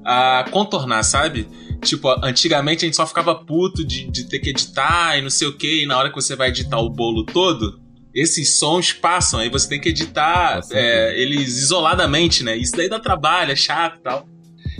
[0.05, 1.47] a contornar, sabe?
[1.81, 5.47] Tipo, antigamente a gente só ficava puto de, de ter que editar e não sei
[5.47, 7.79] o que, e na hora que você vai editar o bolo todo,
[8.13, 12.55] esses sons passam, aí você tem que editar é, eles isoladamente, né?
[12.55, 14.27] Isso daí dá trabalho, é chato e tal.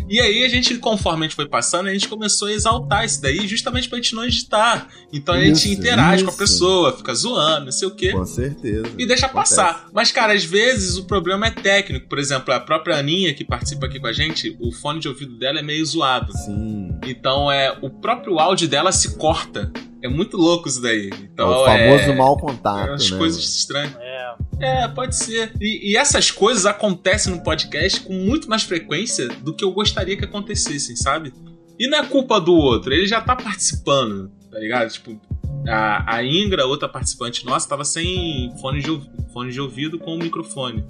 [0.09, 3.21] E aí a gente, conforme a gente foi passando, a gente começou a exaltar isso
[3.21, 4.87] daí justamente pra gente não editar.
[5.13, 6.37] Então a gente Isso, interage com a isso.
[6.37, 8.11] pessoa, fica zoando, não sei o quê.
[8.11, 8.85] Com certeza.
[8.97, 9.55] E deixa Acontece.
[9.55, 9.87] passar.
[9.93, 12.07] Mas, cara, às vezes o problema é técnico.
[12.09, 15.37] Por exemplo, a própria Aninha que participa aqui com a gente, o fone de ouvido
[15.37, 16.31] dela é meio zoado.
[16.33, 16.89] Sim.
[17.05, 19.71] Então, é o próprio áudio dela se corta.
[20.03, 21.09] É muito louco isso daí.
[21.09, 23.17] É Então, o famoso é, mau é contato, umas né?
[23.17, 23.95] coisas estranhas.
[23.95, 24.23] É.
[24.59, 25.53] É, pode ser.
[25.59, 30.17] E, e essas coisas acontecem no podcast com muito mais frequência do que eu gostaria
[30.17, 31.33] que acontecessem, sabe?
[31.79, 34.91] E não é culpa do outro, ele já tá participando, tá ligado?
[34.91, 35.19] Tipo,
[35.67, 39.01] a, a Ingra, outra participante nossa, tava sem fone de,
[39.31, 40.85] fone de ouvido com o microfone.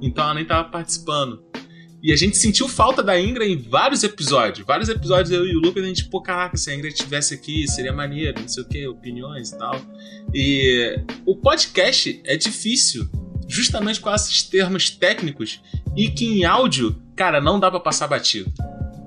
[0.00, 1.42] Então ela nem tava participando.
[2.04, 4.66] E a gente sentiu falta da Ingra em vários episódios.
[4.66, 7.66] Vários episódios eu e o Lucas, a gente, pô, caraca, se a Ingra estivesse aqui,
[7.66, 9.80] seria maneiro, não sei o que, opiniões e tal.
[10.34, 13.08] E o podcast é difícil,
[13.48, 15.62] justamente com esses termos técnicos,
[15.96, 18.52] e que em áudio, cara, não dá pra passar batido.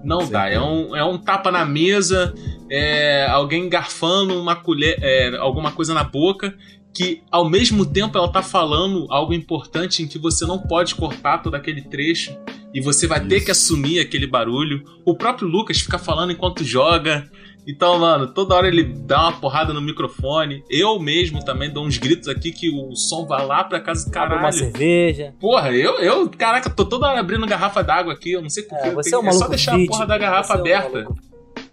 [0.03, 0.49] Não Com dá.
[0.49, 2.33] É um, é um tapa na mesa,
[2.67, 6.57] é alguém garfando uma colher, é, alguma coisa na boca,
[6.93, 11.39] que ao mesmo tempo ela tá falando algo importante em que você não pode cortar
[11.39, 12.35] todo aquele trecho
[12.73, 13.45] e você vai ter Isso.
[13.45, 14.83] que assumir aquele barulho.
[15.05, 17.29] O próprio Lucas fica falando enquanto joga.
[17.69, 20.63] Então, mano, toda hora ele dá uma porrada no microfone.
[20.69, 24.17] Eu mesmo também dou uns gritos aqui que o som vai lá pra casa do
[24.17, 24.57] Abre uma caralho.
[24.57, 25.33] cerveja.
[25.39, 28.87] Porra, eu, eu, caraca, tô toda hora abrindo garrafa d'água aqui, eu não sei porquê.
[28.87, 30.75] É, eu você tenho- é um maluco só deixar a porra da garrafa você é
[30.79, 31.07] um aberta.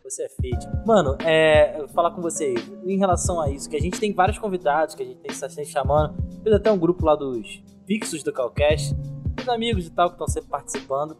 [0.04, 0.68] Você é fit.
[0.84, 2.52] Mano, é, falar com você
[2.84, 5.48] em relação a isso, que a gente tem vários convidados que a gente tem está
[5.48, 6.14] sempre chamando.
[6.42, 8.94] Fez até um grupo lá dos fixos do Calcast,
[9.40, 11.16] os amigos e tal que estão sempre participando.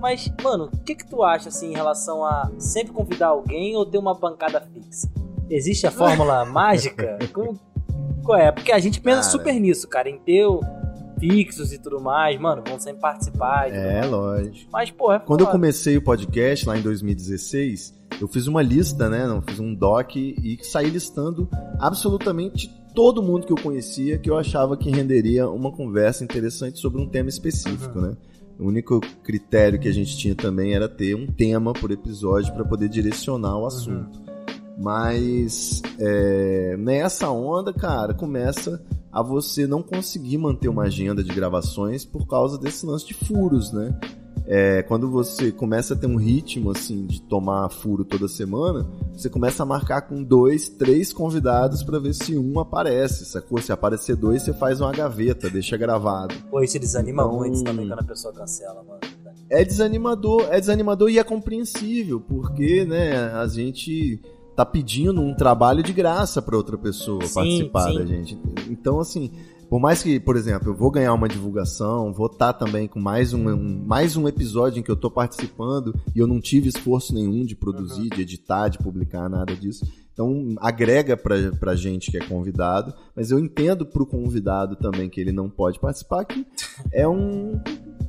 [0.00, 3.84] Mas, mano, o que que tu acha assim em relação a sempre convidar alguém ou
[3.84, 5.10] ter uma bancada fixa?
[5.50, 7.18] Existe a fórmula mágica?
[7.34, 7.60] Como,
[8.24, 8.50] qual é?
[8.50, 9.30] Porque a gente pensa Cara.
[9.30, 10.46] super nisso, cara, em ter
[11.20, 13.70] fixos e tudo mais, mano, vão sempre participar.
[13.72, 14.70] É, lógico.
[14.72, 19.08] Mas, pô, é Quando eu comecei o podcast lá em 2016, eu fiz uma lista,
[19.08, 19.26] né?
[19.26, 21.48] Não fiz um doc e saí listando
[21.78, 27.00] absolutamente todo mundo que eu conhecia que eu achava que renderia uma conversa interessante sobre
[27.00, 28.16] um tema específico, né?
[28.58, 32.64] O único critério que a gente tinha também era ter um tema por episódio para
[32.64, 34.20] poder direcionar o assunto.
[34.78, 42.04] Mas é, nessa onda, cara, começa a você não conseguir manter uma agenda de gravações
[42.04, 43.98] por causa desse lance de furos, né?
[44.46, 48.86] É, quando você começa a ter um ritmo assim de tomar furo toda semana,
[49.16, 53.60] você começa a marcar com dois, três convidados pra ver se um aparece, sacou?
[53.60, 56.34] Se aparecer dois, você faz uma gaveta, deixa gravado.
[56.50, 59.00] Pô, isso desanima Então- muito também quando a pessoa cancela, mano.
[59.48, 64.20] É desanimador, é desanimador e é compreensível, porque, né, a gente
[64.56, 67.98] tá pedindo um trabalho de graça pra outra pessoa Sim, participar sim.
[67.98, 68.38] da gente.
[68.68, 69.30] Então, assim,
[69.72, 73.32] por mais que, por exemplo, eu vou ganhar uma divulgação, vou estar também com mais
[73.32, 77.14] um, um- mais um episódio em que eu tô participando e eu não tive esforço
[77.14, 79.86] nenhum de produzir, de editar, de publicar, nada disso.
[80.12, 85.18] Então, agrega pra, pra gente que é convidado, mas eu entendo pro convidado também que
[85.18, 86.46] ele não pode participar, que
[86.92, 87.58] é um,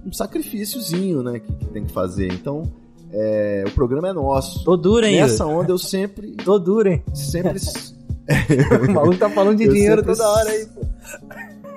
[0.06, 2.28] um sacrifíciozinho, né, que, que tem que fazer.
[2.34, 2.64] Então,
[3.10, 4.66] é, o programa é nosso.
[4.66, 5.22] Tô duro, hein?
[5.22, 7.02] Nessa onda eu sempre, Tô duro, hein?
[7.14, 7.58] sempre
[8.90, 10.82] O maluco tá falando de Eu dinheiro sempre- toda hora aí, pô.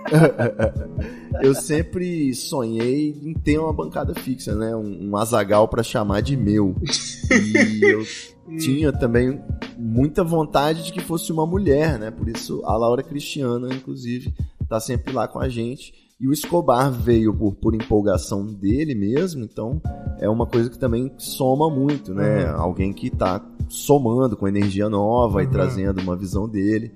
[1.43, 4.75] eu sempre sonhei em ter uma bancada fixa, né?
[4.77, 6.77] Um, um azagal pra chamar de meu.
[7.31, 8.05] E eu
[8.59, 9.41] tinha também
[9.77, 12.11] muita vontade de que fosse uma mulher, né?
[12.11, 14.33] Por isso a Laura Cristiana, inclusive,
[14.69, 15.93] tá sempre lá com a gente.
[16.19, 19.81] E o Escobar veio por, por empolgação dele mesmo, então
[20.19, 22.47] é uma coisa que também soma muito, né?
[22.57, 25.53] Alguém que tá somando com energia nova e Uhum.
[25.53, 26.93] trazendo uma visão dele.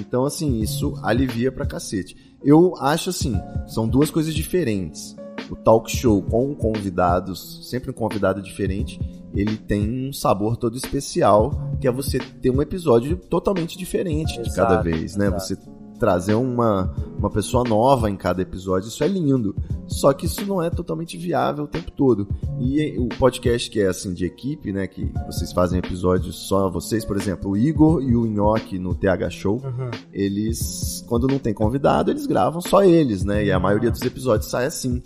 [0.00, 2.16] Então, assim, isso alivia pra cacete.
[2.42, 5.14] Eu acho assim, são duas coisas diferentes.
[5.48, 8.98] O talk show com convidados, sempre um convidado diferente,
[9.34, 14.50] ele tem um sabor todo especial, que é você ter um episódio totalmente diferente de
[14.52, 15.26] cada Exato, vez, né?
[15.26, 15.42] exato.
[15.42, 15.56] Você
[16.04, 19.56] trazer uma, uma pessoa nova em cada episódio, isso é lindo.
[19.86, 22.28] Só que isso não é totalmente viável o tempo todo.
[22.60, 27.06] E o podcast que é assim de equipe, né, que vocês fazem episódios só vocês,
[27.06, 29.90] por exemplo, o Igor e o Nhoque no TH Show, Uhum.
[30.12, 33.46] eles, quando não tem convidado, eles gravam só eles, né?
[33.46, 35.02] E a maioria dos episódios sai assim.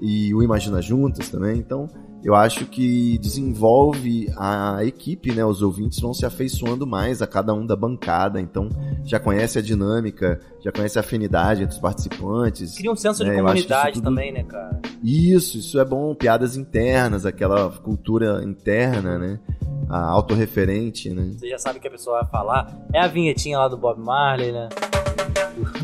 [0.00, 1.58] E o Imagina Juntas também.
[1.58, 1.88] Então,
[2.22, 5.44] eu acho que desenvolve a equipe, né?
[5.44, 8.40] Os ouvintes vão se afeiçoando mais a cada um da bancada.
[8.40, 8.68] Então,
[9.04, 12.76] já conhece a dinâmica, já conhece a afinidade entre os participantes.
[12.76, 14.80] Cria um senso de É, comunidade tudo- também, né, cara?
[15.02, 16.14] Isso, isso é bom.
[16.14, 19.40] Piadas internas, aquela cultura interna, né?
[19.88, 21.32] A autorreferente, né?
[21.36, 22.78] Você já sabe que a pessoa vai falar.
[22.92, 24.68] É a vinhetinha lá do Bob Marley, né?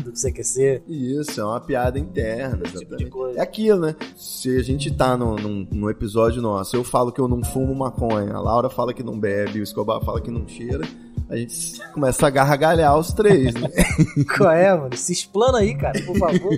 [0.03, 0.83] Do, CQC.
[0.87, 3.39] Isso, é uma piada interna, Esse tipo de coisa.
[3.39, 3.95] É aquilo, né?
[4.15, 7.75] Se a gente tá no, num, num episódio nosso, eu falo que eu não fumo
[7.75, 10.83] maconha, a Laura fala que não bebe, o Escobar fala que não cheira,
[11.29, 13.69] a gente começa a gargalhar os três, né?
[14.37, 14.95] Qual é, mano?
[14.95, 16.53] Se explana aí, cara, por favor.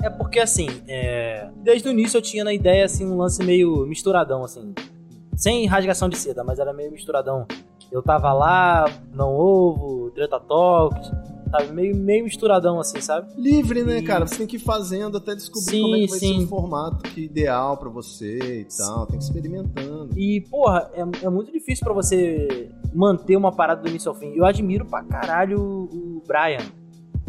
[0.00, 3.84] é porque, assim, é, desde o início eu tinha na ideia, assim, um lance meio
[3.86, 4.72] misturadão, assim.
[5.36, 7.46] Sem rasgação de seda, mas era meio misturadão.
[7.94, 11.12] Eu tava lá, não ovo, Treta Talks,
[11.48, 11.72] sabe?
[11.72, 13.28] Meio, meio misturadão, assim, sabe?
[13.40, 14.26] Livre, né, E- cara?
[14.26, 16.38] Você tem que ir fazendo até descobrir Sim, como é que vai sim.
[16.40, 19.06] ser o formato que é ideal pra você e tal.
[19.06, 20.10] Tem que ir experimentando.
[20.18, 24.32] E, porra, é, é muito difícil pra você manter uma parada do início ao fim.
[24.34, 26.66] Eu admiro pra caralho o Brian,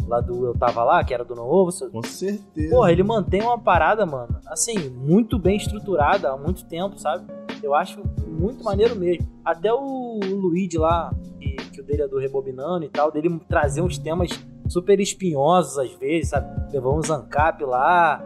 [0.06, 1.70] lá do Eu Tava Lá, que era do Não Ovo.
[1.90, 2.74] Com certeza.
[2.74, 7.26] Porra, ele mantém uma parada, mano, assim, muito bem estruturada há muito tempo, sabe?
[7.62, 9.26] Eu acho muito maneiro mesmo.
[9.44, 13.80] Até o Luigi lá, que, que o dele é do Rebobinando e tal, dele trazer
[13.80, 14.30] uns temas
[14.68, 16.72] super espinhosos às vezes, sabe?
[16.72, 18.22] Levou um Zancap lá.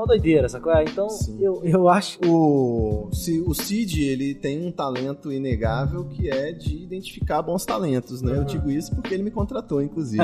[0.00, 0.72] Uma doideira, sacou?
[0.82, 1.38] Então, Sim.
[1.40, 2.18] eu, eu acho.
[2.26, 8.20] O, se- o Cid, ele tem um talento inegável que é de identificar bons talentos,
[8.20, 8.36] né?
[8.36, 10.22] Eu digo isso porque ele me contratou, inclusive.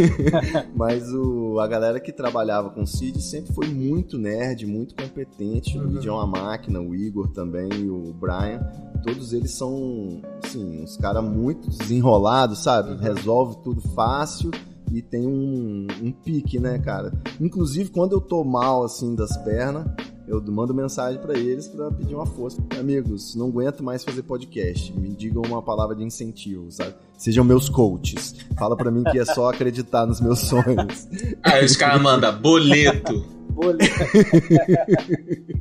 [0.74, 5.78] Mas o, a galera que trabalhava com o Cid sempre foi muito nerd, muito competente.
[5.78, 8.60] O Luigi é uma máquina, o Igor também, e o Brian.
[9.02, 13.00] Todos eles são, assim, uns caras muito desenrolados, sabe?
[13.00, 14.50] Resolve tudo fácil
[14.92, 17.12] e tem um, um pique, né, cara?
[17.40, 19.86] Inclusive, quando eu tô mal, assim, das pernas,
[20.28, 22.62] eu mando mensagem pra eles pra pedir uma força.
[22.78, 24.92] Amigos, não aguento mais fazer podcast.
[24.92, 26.94] Me digam uma palavra de incentivo, sabe?
[27.16, 28.34] Sejam meus coaches.
[28.58, 31.08] Fala pra mim que é só acreditar nos meus sonhos.
[31.42, 33.24] Aí os caras mandam boleto.
[33.58, 33.84] Boleto.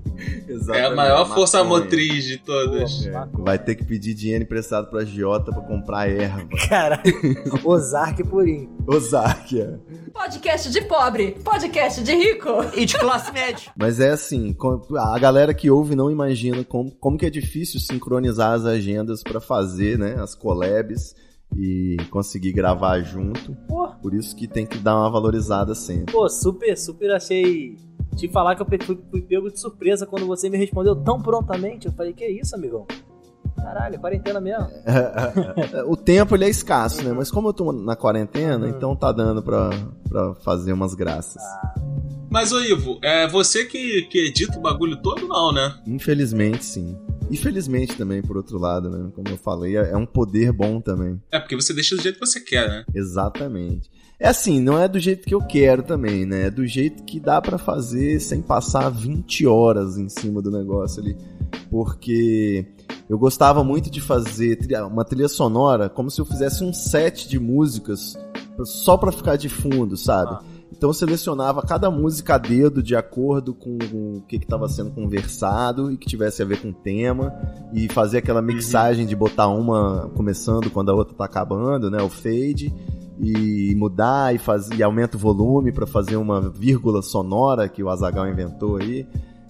[0.74, 1.84] É a maior força maconha.
[1.84, 3.06] motriz de todas.
[3.06, 6.48] É, vai ter que pedir dinheiro emprestado pra Giota pra comprar erva.
[6.68, 7.04] Caralho.
[7.64, 8.76] Ozark purinho.
[8.88, 9.80] Osáquia.
[10.12, 11.38] Podcast de pobre.
[11.44, 12.50] Podcast de rico.
[12.76, 13.72] E de classe média.
[13.78, 14.56] Mas é assim,
[14.98, 19.40] a galera que ouve não imagina como, como que é difícil sincronizar as agendas pra
[19.40, 21.16] fazer, né, as collabs
[21.56, 23.56] e conseguir gravar junto.
[23.68, 23.88] Pô.
[24.02, 26.12] Por isso que tem que dar uma valorizada sempre.
[26.14, 27.78] Pô, super, super achei.
[28.16, 31.88] Te falar que eu fui, fui pego de surpresa quando você me respondeu tão prontamente.
[31.88, 32.86] Eu falei, que isso, amigão?
[33.56, 34.68] Caralho, quarentena mesmo.
[35.88, 37.12] o tempo ele é escasso, né?
[37.12, 38.70] Mas como eu tô na quarentena, Uhum.
[38.72, 39.70] então tá dando pra,
[40.08, 41.42] pra fazer umas graças.
[42.30, 45.74] Mas, ô Ivo, é você que, que edita o bagulho todo, não, né?
[45.88, 46.98] Infelizmente, sim.
[47.32, 49.10] E felizmente também, por outro lado, né?
[49.16, 51.22] Como eu falei, é é um poder bom também.
[51.32, 52.86] É porque você deixa do jeito que você quer, né?
[52.94, 53.90] Exatamente.
[54.20, 56.48] É assim, não é do jeito que eu quero também, né?
[56.48, 61.04] É do jeito que dá pra fazer sem passar 20 horas em cima do negócio
[61.04, 61.16] ali.
[61.70, 62.66] Porque
[63.08, 64.58] eu gostava muito de fazer
[64.92, 68.18] uma trilha sonora como se eu fizesse um set de músicas
[68.64, 70.32] só pra ficar de fundo, sabe?
[70.34, 70.42] Ah.
[70.72, 75.92] Então eu selecionava cada música a dedo de acordo com o que estava sendo conversado
[75.92, 77.34] e que tivesse a ver com o tema
[77.72, 82.10] e fazer aquela mixagem de botar uma começando quando a outra tá acabando, né, o
[82.10, 82.74] fade
[83.20, 87.90] e mudar e fazer e aumenta o volume para fazer uma vírgula sonora que o
[87.90, 89.08] Azagal inventou aí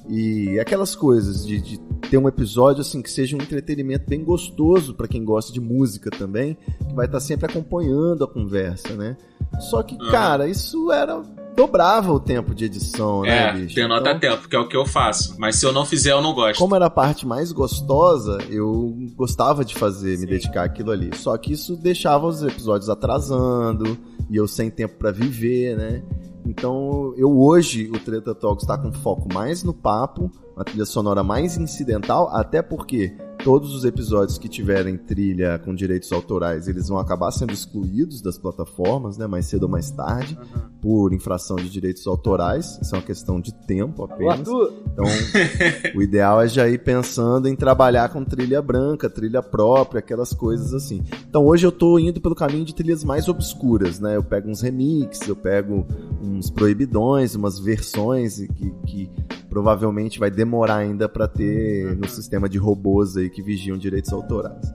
[0.10, 1.78] e aquelas coisas de, de
[2.10, 6.10] ter um episódio assim que seja um entretenimento bem gostoso para quem gosta de música
[6.10, 6.58] também,
[6.88, 9.18] que vai estar sempre acompanhando a conversa, né?
[9.60, 10.10] Só que, Uhum.
[10.12, 11.22] cara, isso era
[11.58, 13.74] dobrava o tempo de edição, né, É, bicho?
[13.76, 15.36] tem nota Então, tempo, que é o que eu faço.
[15.40, 16.60] Mas se eu não fizer, eu não gosto.
[16.60, 20.26] como era a parte mais gostosa, eu gostava de fazer, me Sim.
[20.28, 21.10] dedicar àquilo ali.
[21.16, 23.98] Só que isso deixava os episódios atrasando
[24.30, 26.04] e eu sem tempo pra viver, né?
[26.46, 31.22] Então, eu hoje, o Treta Talks está com foco mais no papo, uma trilha sonora
[31.24, 33.14] mais incidental, até porque
[33.48, 38.38] todos os episódios que tiverem trilha com direitos autorais, eles vão acabar sendo excluídos das
[38.38, 39.26] plataformas, né?
[39.26, 40.38] Mais cedo ou mais tarde,
[40.82, 42.78] por infração de direitos autorais.
[42.82, 44.42] Isso é uma questão de tempo apenas.
[44.42, 45.06] Então,
[45.96, 50.74] o ideal é já ir pensando em trabalhar com trilha branca, trilha própria, aquelas coisas
[50.74, 51.02] assim.
[51.30, 54.18] Então, hoje eu tô indo pelo caminho de trilhas mais obscuras, né?
[54.18, 55.88] Eu pego uns remixes, eu pego
[56.22, 59.10] uns proibidões, umas versões que, que
[59.58, 64.72] provavelmente vai demorar ainda pra ter no sistema de robôs aí que vigiam direitos autorais.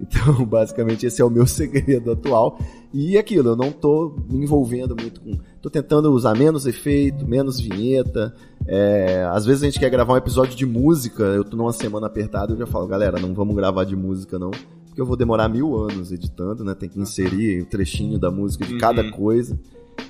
[0.00, 2.58] Então, basicamente, esse é o meu segredo atual.
[2.92, 5.38] E aquilo, eu não tô me envolvendo muito com.
[5.62, 8.34] Tô tentando usar menos efeito, menos vinheta.
[8.66, 12.08] É, às vezes a gente quer gravar um episódio de música, eu tô numa semana
[12.08, 14.50] apertada, eu já falo, galera, não vamos gravar de música não,
[14.86, 16.74] porque eu vou demorar mil anos editando, né?
[16.74, 18.80] Tem que inserir o trechinho da música de Uhum.
[18.80, 19.56] cada coisa.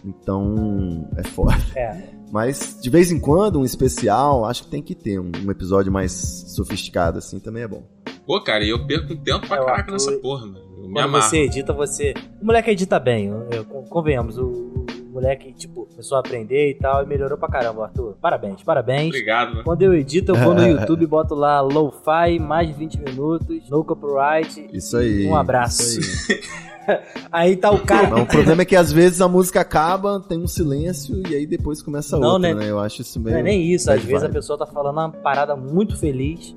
[0.03, 1.55] Então, é foda.
[1.77, 2.24] é.
[2.35, 5.93] Mas de vez em quando, um especial, acho que tem que ter um, um episódio
[5.93, 6.11] mais
[6.49, 7.85] sofisticado assim, também é bom.
[8.27, 10.59] Pô, cara, e eu perco um tempo pra É, caraca nessa porra, mano.
[10.83, 12.13] Eu Quando você edita, você.
[12.43, 14.37] O moleque edita bem, eu- eu- convenhamos.
[14.37, 18.17] O, moleque, tipo, começou a aprender e tal e melhorou pra caramba, Arthur.
[18.21, 19.07] Parabéns, parabéns.
[19.11, 19.63] Obrigado, né?
[19.65, 23.71] Quando eu edito, eu vou no YouTube e boto lá Lo-Fi, mais de 20 minutos,
[23.71, 24.69] no copyright.
[24.73, 25.25] Isso aí.
[25.29, 26.01] Um abraço.
[26.01, 26.41] Isso aí.
[27.33, 28.09] Aí tá o cara.
[28.11, 31.47] Não, o problema é que às vezes a música acaba, tem um silêncio e aí
[31.47, 32.65] depois começa Não, outra, né?
[32.65, 32.71] né?
[32.71, 33.35] Eu acho isso meio.
[33.35, 34.35] Não é nem isso, às bad vezes a vibe.
[34.35, 36.55] pessoa tá falando uma parada muito feliz,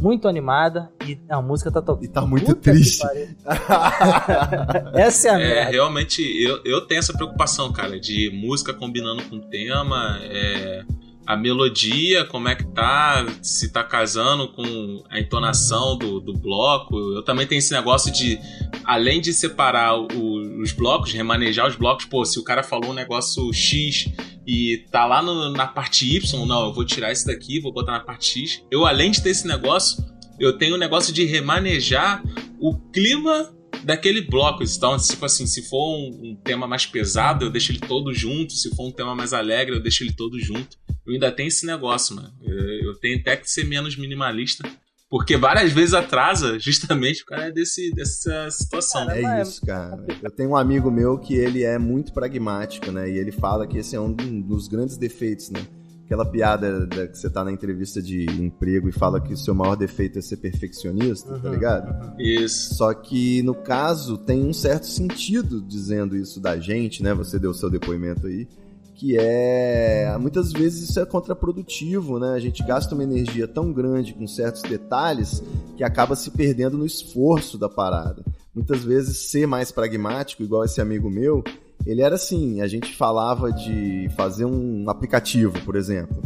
[0.00, 2.04] muito animada e a música tá tocando.
[2.04, 3.02] E tá muito Puta triste.
[4.94, 5.70] Essa é a É, merda.
[5.70, 10.84] realmente, eu, eu tenho essa preocupação, cara, de música combinando com o tema, é,
[11.28, 16.96] a melodia, como é que tá, se tá casando com a entonação do, do bloco.
[17.14, 18.38] Eu também tenho esse negócio de,
[18.82, 22.94] além de separar o- os blocos, remanejar os blocos, pô, se o cara falou um
[22.94, 24.08] negócio X
[24.46, 27.92] e tá lá no- na parte Y, não, eu vou tirar esse daqui, vou botar
[27.92, 28.62] na parte X.
[28.70, 30.02] Eu, além de ter esse negócio,
[30.40, 32.22] eu tenho o negócio de remanejar
[32.58, 33.54] o clima
[33.84, 34.62] daquele bloco.
[34.62, 38.52] Então, tipo assim, se for um, um, tema mais pesado, eu deixo ele todo junto.
[38.52, 40.76] Se for um tema mais alegre, eu deixo ele todo junto.
[41.06, 42.32] Eu ainda tenho esse negócio, mano.
[42.42, 44.68] Eu, eu tenho até que ser menos minimalista.
[45.10, 49.10] Porque várias vezes atrasa justamente o cara é desse, dessa situação.
[49.10, 50.04] É isso, cara.
[50.22, 53.10] Eu tenho um amigo meu que ele é muito pragmático, né?
[53.10, 55.66] E ele fala que esse é um dos grandes defeitos, né?
[56.08, 59.54] Aquela piada da, que você tá na entrevista de emprego e fala que o seu
[59.54, 62.02] maior defeito é ser perfeccionista, tá uhum, tá ligado?
[62.02, 62.14] Uhum.
[62.18, 62.76] Isso.
[62.76, 67.12] Só que no caso tem um certo sentido dizendo isso da gente, né?
[67.12, 68.48] Você deu o seu depoimento aí
[68.94, 72.30] que é muitas vezes isso é contraprodutivo, né?
[72.30, 75.40] A gente gasta uma energia tão grande com certos detalhes
[75.76, 78.24] que acaba se perdendo no esforço da parada.
[78.52, 81.44] Muitas vezes ser mais pragmático, igual esse amigo meu,
[81.86, 86.16] ele era assim, a gente falava de fazer um aplicativo, por exemplo.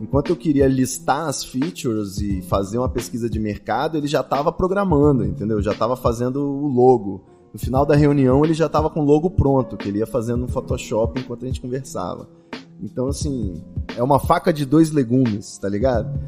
[0.00, 4.50] Enquanto eu queria listar as features e fazer uma pesquisa de mercado, ele já estava
[4.50, 5.62] programando, entendeu?
[5.62, 7.24] Já estava fazendo o logo.
[7.52, 10.40] No final da reunião ele já estava com o logo pronto, que ele ia fazendo
[10.40, 12.28] no Photoshop enquanto a gente conversava.
[12.82, 13.62] Então, assim,
[13.96, 16.18] é uma faca de dois legumes, tá ligado?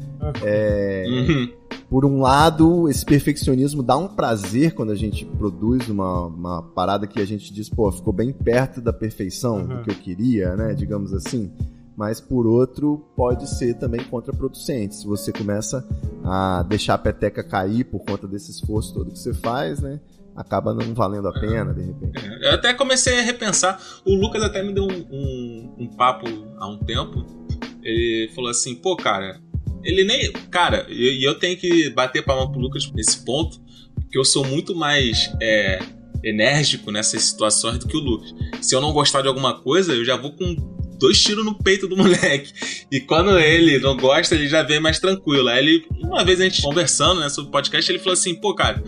[0.43, 1.51] É, uhum.
[1.89, 7.05] Por um lado, esse perfeccionismo dá um prazer quando a gente produz uma, uma parada
[7.05, 9.67] que a gente diz, pô, ficou bem perto da perfeição uhum.
[9.67, 10.73] do que eu queria, né?
[10.73, 11.51] Digamos assim.
[11.95, 14.95] Mas por outro, pode ser também contraproducente.
[14.95, 15.87] Se você começa
[16.23, 19.99] a deixar a peteca cair por conta desse esforço todo que você faz, né?
[20.35, 22.25] Acaba não valendo a pena, de repente.
[22.25, 23.79] É, eu até comecei a repensar.
[24.05, 26.27] O Lucas até me deu um, um, um, papo
[26.57, 27.25] há um tempo.
[27.81, 29.39] Ele falou assim, pô, cara,
[29.83, 30.31] ele nem.
[30.49, 33.61] Cara, e eu, eu, tenho que bater palma pro Lucas nesse ponto,
[33.95, 35.31] porque eu sou muito mais.
[35.41, 35.79] É,
[36.23, 38.33] enérgico nessas situações do que o Lucas.
[38.59, 40.55] Se eu não gostar de alguma coisa, eu já vou com
[40.99, 42.51] dois tiros no peito do moleque.
[42.91, 45.47] E quando ele não gosta, ele já vem mais tranquilo.
[45.47, 48.83] Aí ele, uma vez a gente conversando né, sobre podcast, ele falou assim: pô, cara,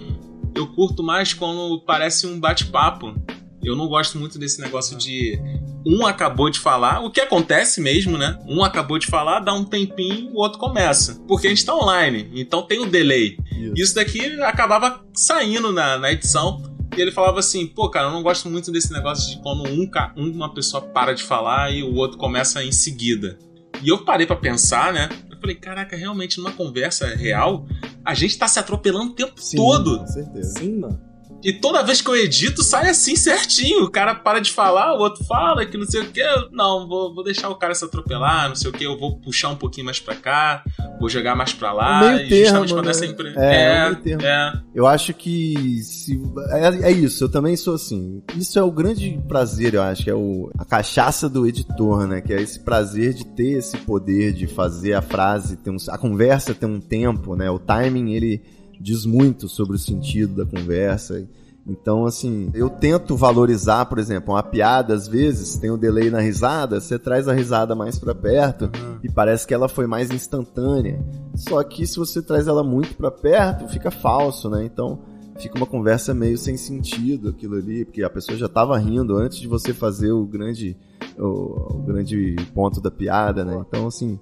[0.58, 3.16] eu curto mais quando parece um bate-papo.
[3.64, 5.40] Eu não gosto muito desse negócio de
[5.86, 8.38] um acabou de falar, o que acontece mesmo, né?
[8.46, 11.22] Um acabou de falar, dá um tempinho, o outro começa.
[11.28, 13.38] Porque a gente tá online, então tem o delay.
[13.52, 16.62] Isso, Isso daqui acabava saindo na, na edição.
[16.96, 20.32] E ele falava assim, pô, cara, eu não gosto muito desse negócio de quando um,
[20.32, 23.38] uma pessoa para de falar e o outro começa em seguida.
[23.84, 25.10] E eu parei para pensar, né?
[25.30, 27.68] Eu falei, caraca, realmente numa conversa real,
[28.08, 30.00] a gente tá se atropelando o tempo Sim, todo.
[30.00, 30.60] Com certeza.
[30.60, 30.98] Sim, mano.
[31.44, 33.84] E toda vez que eu edito, sai assim certinho.
[33.84, 36.24] O cara para de falar, o outro fala que não sei o que.
[36.52, 38.84] Não, vou, vou deixar o cara se atropelar, não sei o que.
[38.84, 40.64] Eu vou puxar um pouquinho mais pra cá,
[41.00, 42.02] vou jogar mais pra lá.
[42.02, 42.94] O meio termo, justamente né?
[42.94, 43.34] sempre.
[43.38, 45.82] É, é, é, é, Eu acho que.
[45.84, 46.20] Se,
[46.50, 48.22] é, é, isso, eu também sou assim.
[48.36, 52.22] Isso é o grande prazer, eu acho, que é o, a cachaça do editor, né?
[52.22, 55.98] Que é esse prazer de ter esse poder de fazer a frase, ter um, a
[55.98, 57.50] conversa ter um tempo, né?
[57.50, 61.28] O timing, ele diz muito sobre o sentido da conversa.
[61.68, 66.22] Então, assim, eu tento valorizar, por exemplo, uma piada, às vezes, tem um delay na
[66.22, 69.00] risada, você traz a risada mais para perto uhum.
[69.04, 70.98] e parece que ela foi mais instantânea.
[71.36, 74.64] Só que se você traz ela muito para perto, fica falso, né?
[74.64, 75.00] Então,
[75.38, 79.38] fica uma conversa meio sem sentido aquilo ali, porque a pessoa já tava rindo antes
[79.38, 80.78] de você fazer o grande
[81.18, 83.62] o, o grande ponto da piada, né?
[83.68, 84.20] Então, assim,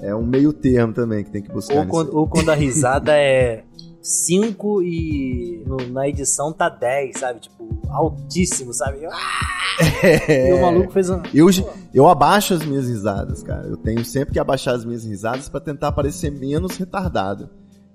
[0.00, 1.78] é um meio termo também que tem que buscar.
[1.78, 3.62] Ou, quando, ou quando a risada é
[4.02, 7.40] 5 e no, na edição tá 10, sabe?
[7.40, 9.04] Tipo, altíssimo, sabe?
[9.04, 9.08] É.
[10.50, 11.22] E o maluco fez um.
[11.32, 11.48] Eu,
[11.94, 13.66] eu abaixo as minhas risadas, cara.
[13.66, 17.48] Eu tenho sempre que abaixar as minhas risadas para tentar parecer menos retardado.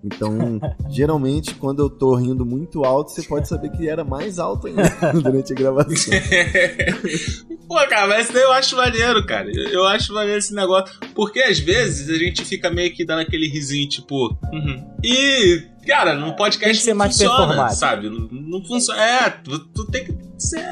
[0.06, 4.68] Então, geralmente, quando eu tô rindo muito alto, você pode saber que era mais alto
[4.68, 4.84] ainda
[5.22, 6.14] durante a gravação.
[7.68, 9.52] Pô, cara, mas eu acho maneiro, cara.
[9.52, 10.96] Eu acho maneiro esse negócio.
[11.16, 14.38] Porque às vezes a gente fica meio que dando aquele risinho, tipo.
[14.54, 14.96] Uhum.
[15.04, 18.10] E, cara, no podcast tem que ser não mais funciona, sabe?
[18.10, 19.02] Não, não, funciona.
[19.02, 20.64] É, tu, tu tem que ser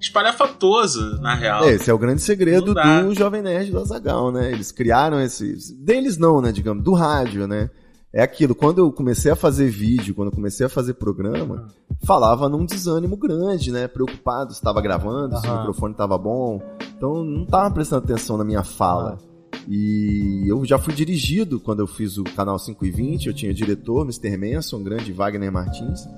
[0.00, 1.68] espalhafatoso, na real.
[1.68, 4.50] Esse é o grande segredo do Jovem Nerd do Azagal, né?
[4.50, 5.74] Eles criaram esse.
[5.74, 6.52] Deles não, né?
[6.52, 7.68] Digamos, do rádio, né?
[8.16, 11.68] É aquilo, quando eu comecei a fazer vídeo, quando eu comecei a fazer programa,
[12.02, 13.86] falava num desânimo grande, né?
[13.86, 15.40] Preocupado se estava gravando, uhum.
[15.42, 16.58] se o microfone estava bom.
[16.96, 19.18] Então não estava prestando atenção na minha fala.
[19.20, 19.64] Uhum.
[19.68, 23.52] E eu já fui dirigido quando eu fiz o canal 5 e 20, eu tinha
[23.52, 24.34] diretor, Mr.
[24.38, 26.08] Manson, grande Wagner Martins,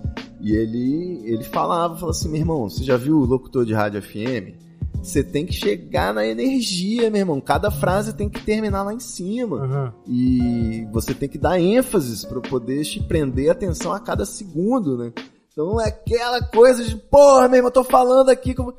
[0.40, 4.00] e ele ele falava, falava assim, meu irmão, você já viu o locutor de rádio
[4.00, 4.67] FM?
[5.02, 7.40] Você tem que chegar na energia, meu irmão.
[7.40, 9.56] Cada frase tem que terminar lá em cima.
[9.56, 9.92] Uhum.
[10.06, 15.12] E você tem que dar ênfase para poder te prender atenção a cada segundo, né?
[15.58, 18.72] Então não é aquela coisa de, porra, meu irmão, eu tô falando aqui como.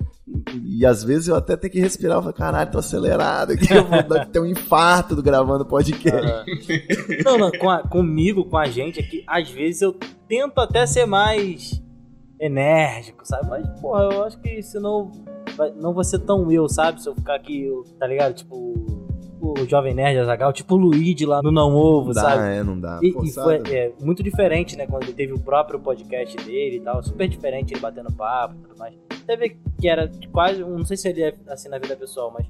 [0.64, 3.86] E às vezes eu até tenho que respirar e falar, caralho, tô acelerado aqui, eu
[3.86, 6.46] vou ter um infarto do gravando podcast.
[7.26, 9.94] Não, não, com a, comigo, com a gente, é que às vezes eu
[10.28, 11.82] tento até ser mais
[12.40, 13.50] enérgico, sabe?
[13.50, 15.12] Mas, porra, eu acho que senão
[15.60, 17.02] vai, não vou ser tão eu, sabe?
[17.04, 18.34] Se eu ficar aqui, eu- tá ligado?
[18.34, 18.56] Tipo,
[19.42, 22.44] o Jovem Nerd Azagal, tipo o Luigi lá no Não Ovo, Não dá, sabe?
[22.56, 23.00] é, não dá.
[23.02, 24.86] E, e foi é, muito diferente, né?
[24.88, 27.02] Quando ele teve o próprio podcast dele e tal.
[27.04, 28.96] Super diferente ele batendo papo e tudo mais.
[29.30, 30.62] Teve que era quase.
[30.62, 32.48] Não sei se ele é assim na vida pessoal, mas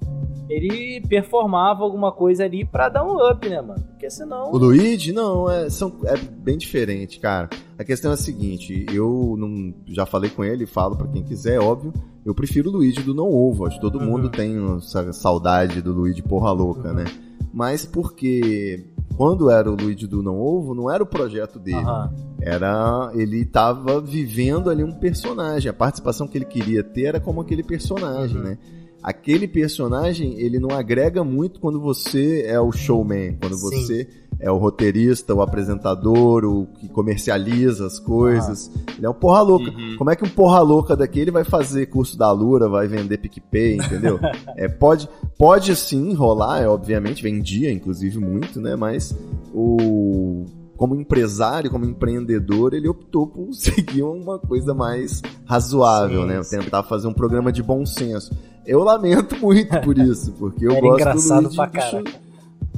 [0.50, 3.84] ele performava alguma coisa ali pra dar um up, né, mano?
[3.90, 4.50] Porque senão.
[4.50, 7.50] O Luigi, não, é, são, é bem diferente, cara.
[7.78, 11.56] A questão é a seguinte, eu não, já falei com ele, falo pra quem quiser,
[11.56, 11.92] é óbvio,
[12.26, 14.06] eu prefiro o Luigi do Não Ovo, acho que todo Uhum.
[14.06, 16.96] mundo tem essa saudade do Luigi porra louca, Uhum.
[16.96, 17.06] né?
[17.54, 18.86] Mas porque
[19.20, 22.10] quando era o Luigi do Não Ovo, não era o projeto dele, Aham.
[22.40, 27.42] era ele tava vivendo ali um personagem, a participação que ele queria ter era como
[27.42, 28.44] aquele personagem, Uhum.
[28.44, 28.58] né?
[29.04, 33.62] Aquele personagem, ele não agrega muito quando você é o showman, quando Sim.
[33.62, 34.08] você
[34.40, 38.72] é o roteirista, o apresentador, o que comercializa as coisas.
[38.98, 39.70] Ele é um porra louca.
[39.70, 39.96] Uhum.
[39.98, 43.76] Como é que um porra louca daquele vai fazer curso da Lura, vai vender PicPay,
[43.76, 44.20] entendeu?
[44.56, 48.76] é, pode, pode sim rolar, é, obviamente, vendia inclusive muito, né?
[48.76, 49.16] Mas
[49.54, 50.46] o
[50.78, 56.44] como empresário, como empreendedor, ele optou por seguir uma coisa mais razoável, Sim, né?
[56.44, 56.60] sim.
[56.60, 58.32] Tentar fazer um programa de bom senso.
[58.66, 62.29] Eu lamento muito por isso, porque eu Era gosto engraçado do Luigi, pra caralho.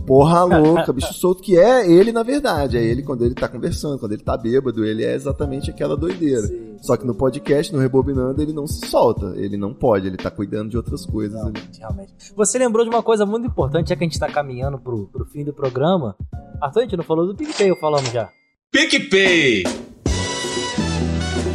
[0.05, 2.77] Porra louca, bicho solto, que é ele na verdade.
[2.77, 6.47] É ele quando ele tá conversando, quando ele tá bêbado, ele é exatamente aquela doideira.
[6.47, 6.77] Sim.
[6.81, 9.33] Só que no podcast, no Rebobinando, ele não se solta.
[9.35, 11.53] Ele não pode, ele tá cuidando de outras coisas ali.
[11.53, 12.13] Realmente, realmente.
[12.35, 15.25] Você lembrou de uma coisa muito importante, já que a gente tá caminhando pro, pro
[15.25, 16.15] fim do programa.
[16.59, 18.29] Arthur, a gente não falou do PicPay, falamos já?
[18.71, 19.63] PicPay!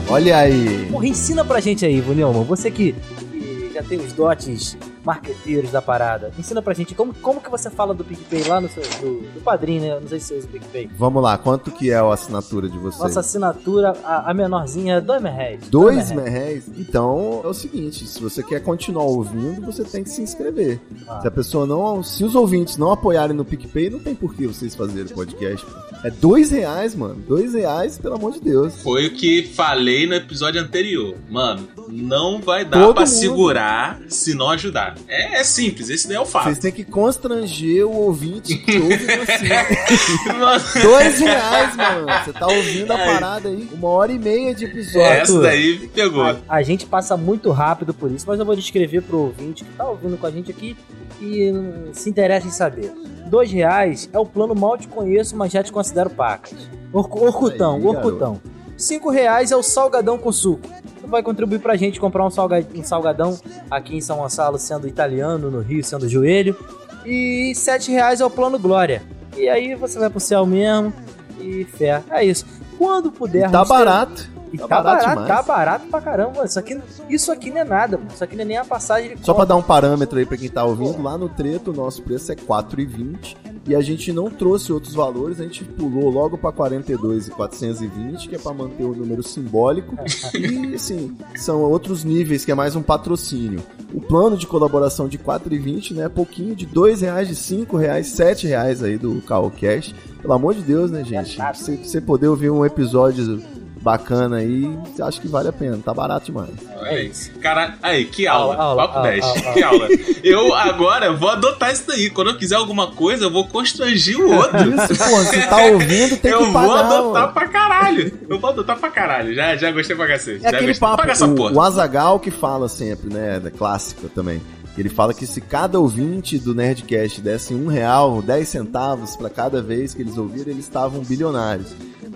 [0.08, 0.86] Olha aí.
[0.90, 4.76] Porra, ensina pra gente aí, Vulhão, você que, que já tem os dotes
[5.06, 6.32] marqueteiros da parada.
[6.36, 9.40] Ensina pra gente como, como que você fala do PicPay lá no seu do, do
[9.40, 10.00] padrinho, né?
[10.00, 10.90] Não sei se você usa o PicPay.
[10.98, 13.00] Vamos lá, quanto que é a assinatura de vocês?
[13.00, 15.60] Nossa assinatura, a, a menorzinha é 2 reais.
[15.68, 16.64] Dois merréis?
[16.76, 20.80] Então é o seguinte: se você quer continuar ouvindo, você tem que se inscrever.
[21.06, 21.20] Ah.
[21.20, 22.02] Se a pessoa não.
[22.02, 25.64] Se os ouvintes não apoiarem no PicPay, não tem por que vocês fazerem podcast.
[26.02, 27.22] É dois reais, mano.
[27.26, 28.82] Dois reais, pelo amor de Deus.
[28.82, 31.14] Foi o que falei no episódio anterior.
[31.30, 33.14] Mano, não vai dar Todo pra mundo.
[33.14, 34.95] segurar se não ajudar.
[35.08, 36.44] É, é simples, esse daí é o fato.
[36.44, 40.80] Vocês têm que constranger o ouvinte que ouve você.
[40.82, 42.06] Dois reais, mano.
[42.24, 43.68] Você tá ouvindo a parada aí.
[43.72, 45.00] Uma hora e meia de episódio.
[45.02, 46.22] essa daí me pegou.
[46.24, 49.70] A, a gente passa muito rápido por isso, mas eu vou descrever pro ouvinte que
[49.72, 50.76] tá ouvindo com a gente aqui
[51.20, 52.92] e hum, se interessa em saber.
[53.26, 56.54] Dois reais é o plano mal te conheço, mas já te considero pacas.
[56.92, 58.40] Orcu- Orcutão, Aí, Orcutão.
[58.76, 60.68] Cinco reais é o salgadão com suco.
[61.00, 63.38] Tu vai contribuir pra gente comprar um, salga- um salgadão
[63.70, 66.56] aqui em São Gonçalo, sendo italiano, no Rio, sendo joelho.
[67.04, 69.02] E sete reais é o plano Glória.
[69.36, 70.92] E aí você vai pro céu mesmo
[71.40, 72.02] e fé.
[72.10, 72.44] É isso.
[72.78, 73.50] Quando puder...
[73.50, 74.28] Tá barato.
[74.52, 76.44] E Tá tá, barato barato, tá barato pra caramba.
[76.44, 78.10] Isso aqui, isso aqui não é nada, mano.
[78.14, 79.46] Isso aqui não é nem a passagem de Só pra compra.
[79.46, 82.34] dar um parâmetro aí pra quem tá ouvindo, lá no Treto o nosso preço é
[82.36, 83.36] 4,20
[83.66, 88.28] e a gente não trouxe outros valores, a gente pulou logo pra 42 e 420,
[88.28, 89.96] que é pra manter o número simbólico.
[90.36, 93.62] E assim, são outros níveis que é mais um patrocínio.
[93.92, 98.08] O plano de colaboração de 4,20, né, é pouquinho de 2 reais, de 5 reais,
[98.08, 99.94] 7 reais aí do Cash.
[100.20, 101.38] Pelo amor de Deus, né, gente?
[101.82, 103.42] Você poder ouvir um episódio
[103.86, 104.68] bacana aí,
[105.00, 105.78] acho que vale a pena.
[105.84, 106.50] Tá barato demais.
[106.76, 107.12] Olha aí.
[107.40, 108.56] Cara, aí, que aula.
[108.56, 109.24] Aula, aula, Papo aula, 10.
[109.24, 109.88] aula, Que aula.
[110.24, 112.10] Eu agora vou adotar isso daí.
[112.10, 114.56] Quando eu quiser alguma coisa, eu vou constrangir o outro.
[114.74, 116.80] Isso, pô, você tá ouvindo, tem eu que vou pagar.
[116.80, 117.32] adotar mano.
[117.32, 118.18] pra caralho.
[118.28, 119.32] Eu vou adotar pra caralho.
[119.34, 120.38] Já, já gostei pra cacete.
[120.44, 120.80] É já aquele gostei.
[120.88, 121.52] papo, Paga essa o, porra.
[121.54, 124.42] o Azagal que fala sempre, né, da clássica também.
[124.76, 129.62] Ele fala que se cada ouvinte do Nerdcast desse um real, 10 centavos pra cada
[129.62, 131.68] vez que eles ouviram, eles estavam bilionários.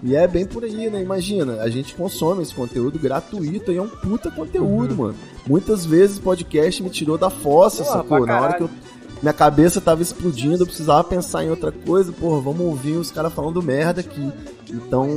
[0.02, 1.02] E é bem por aí, né?
[1.02, 5.14] Imagina, a gente consome esse conteúdo gratuito e é um puta conteúdo, mano.
[5.46, 8.26] Muitas vezes o podcast me tirou da fossa, Porra, sacou?
[8.26, 8.70] Na hora que eu
[9.22, 13.32] minha cabeça tava explodindo, eu precisava pensar em outra coisa, porra, vamos ouvir os caras
[13.32, 14.32] falando merda aqui.
[14.70, 15.08] Então,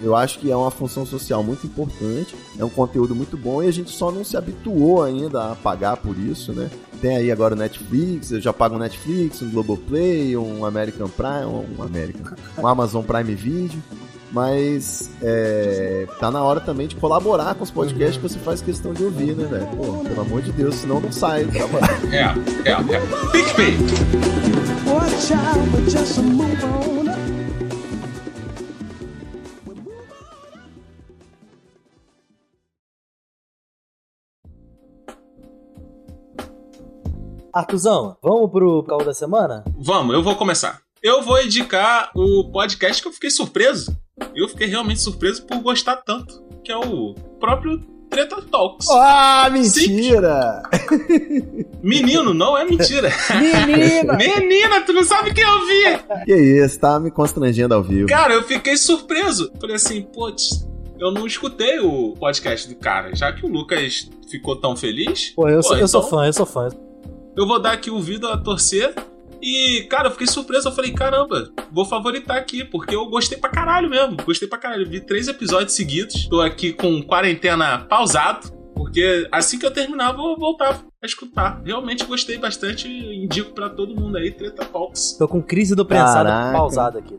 [0.00, 3.66] eu acho que é uma função social muito importante, é um conteúdo muito bom e
[3.66, 6.70] a gente só não se habituou ainda a pagar por isso, né?
[7.00, 11.46] Tem aí agora o Netflix, eu já pago um Netflix, um Globoplay, um American Prime,
[11.46, 13.82] um American, um Amazon Prime Video.
[14.30, 18.92] Mas é, tá na hora também de colaborar com os podcasts que você faz questão
[18.92, 19.66] de ouvir, né, velho?
[19.68, 21.88] Pô, pelo amor de Deus, senão não sai do trabalho.
[22.12, 23.30] É, é, é.
[23.32, 23.76] PicPay.
[24.86, 26.88] Watch out, but just move on.
[37.52, 39.64] Artuzão, vamos pro caô da semana?
[39.78, 40.80] Vamos, eu vou começar.
[41.02, 43.96] Eu vou indicar o podcast que eu fiquei surpreso.
[44.34, 46.42] Eu fiquei realmente surpreso por gostar tanto.
[46.64, 47.80] que é o próprio
[48.10, 48.88] Treta Talks.
[48.90, 50.62] Ah, mentira!
[51.82, 53.10] Menino, não é mentira.
[53.38, 54.14] Menina!
[54.16, 56.24] Menina, tu não sabe quem eu vi.
[56.24, 58.08] que isso, tá me constrangendo ao vivo.
[58.08, 59.52] Cara, eu fiquei surpreso.
[59.60, 60.66] Falei assim, putz,
[60.98, 63.14] eu não escutei o podcast do cara.
[63.14, 65.30] Já que o Lucas ficou tão feliz.
[65.36, 66.68] Pô, eu, Pô, sou, eu sou então- fã, eu sou fã.
[67.36, 68.94] eu vou dar aqui o ouvido a torcer.
[69.42, 70.68] E, cara, eu fiquei surpreso.
[70.68, 74.16] Eu falei, caramba, vou favoritar aqui, porque eu gostei pra caralho mesmo.
[74.24, 74.88] Gostei pra caralho.
[74.88, 76.26] Vi três episódios seguidos.
[76.28, 78.56] Tô aqui com quarentena pausado.
[78.74, 81.60] Porque assim que eu terminar, eu vou voltar a escutar.
[81.64, 82.88] Realmente gostei bastante.
[82.88, 85.16] Indico pra todo mundo aí, Treta Talks.
[85.18, 86.56] Tô com crise do prensado Caraca.
[86.56, 87.18] pausado aqui.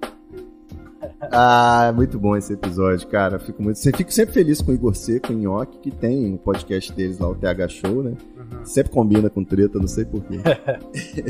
[1.32, 3.40] Ah, muito bom esse episódio, cara.
[3.40, 6.92] Fico muito, fico sempre feliz com o Igor Seco, o Nhoque, que tem um podcast
[6.94, 8.14] deles lá, o TH Show, né?
[8.64, 10.40] Sempre combina com treta, não sei porquê.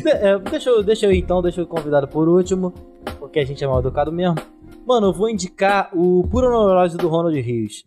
[0.05, 2.73] É, deixa, eu, deixa eu então, deixa eu convidado por último,
[3.19, 4.35] porque a gente é mal educado mesmo.
[4.85, 7.83] Mano, eu vou indicar o Puro Neurose do Ronald Rios.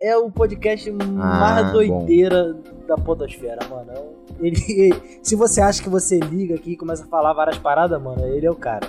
[0.00, 1.72] É o podcast mais bom.
[1.72, 2.56] doideira
[2.86, 3.90] da podosfera, mano.
[3.92, 7.58] É Ele, ele- se você acha que você liga aqui e começa a falar várias
[7.58, 8.86] paradas, mano, ele é o cara.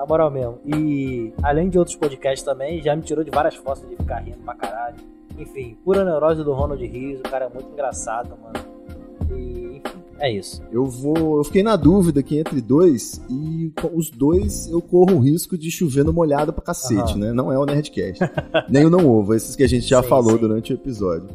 [0.00, 0.58] Na moral mesmo.
[0.64, 4.38] E além de outros podcasts também, já me tirou de várias fotos de ficar rindo
[4.38, 4.96] pra caralho.
[5.38, 8.64] Enfim, Pura Neurose do Ronald Rios, o cara é muito engraçado, mano.
[9.30, 10.62] E, enfim, é isso.
[10.72, 11.36] Eu vou.
[11.36, 15.58] Eu fiquei na dúvida aqui entre dois, e com os dois eu corro o risco
[15.58, 17.18] de chover no molhado pra cacete, Aham.
[17.18, 17.32] né?
[17.34, 18.20] Não é o Nerdcast.
[18.70, 20.38] Nem o Não Ovo, esses que a gente já Sim, falou sim.
[20.38, 21.28] durante o episódio.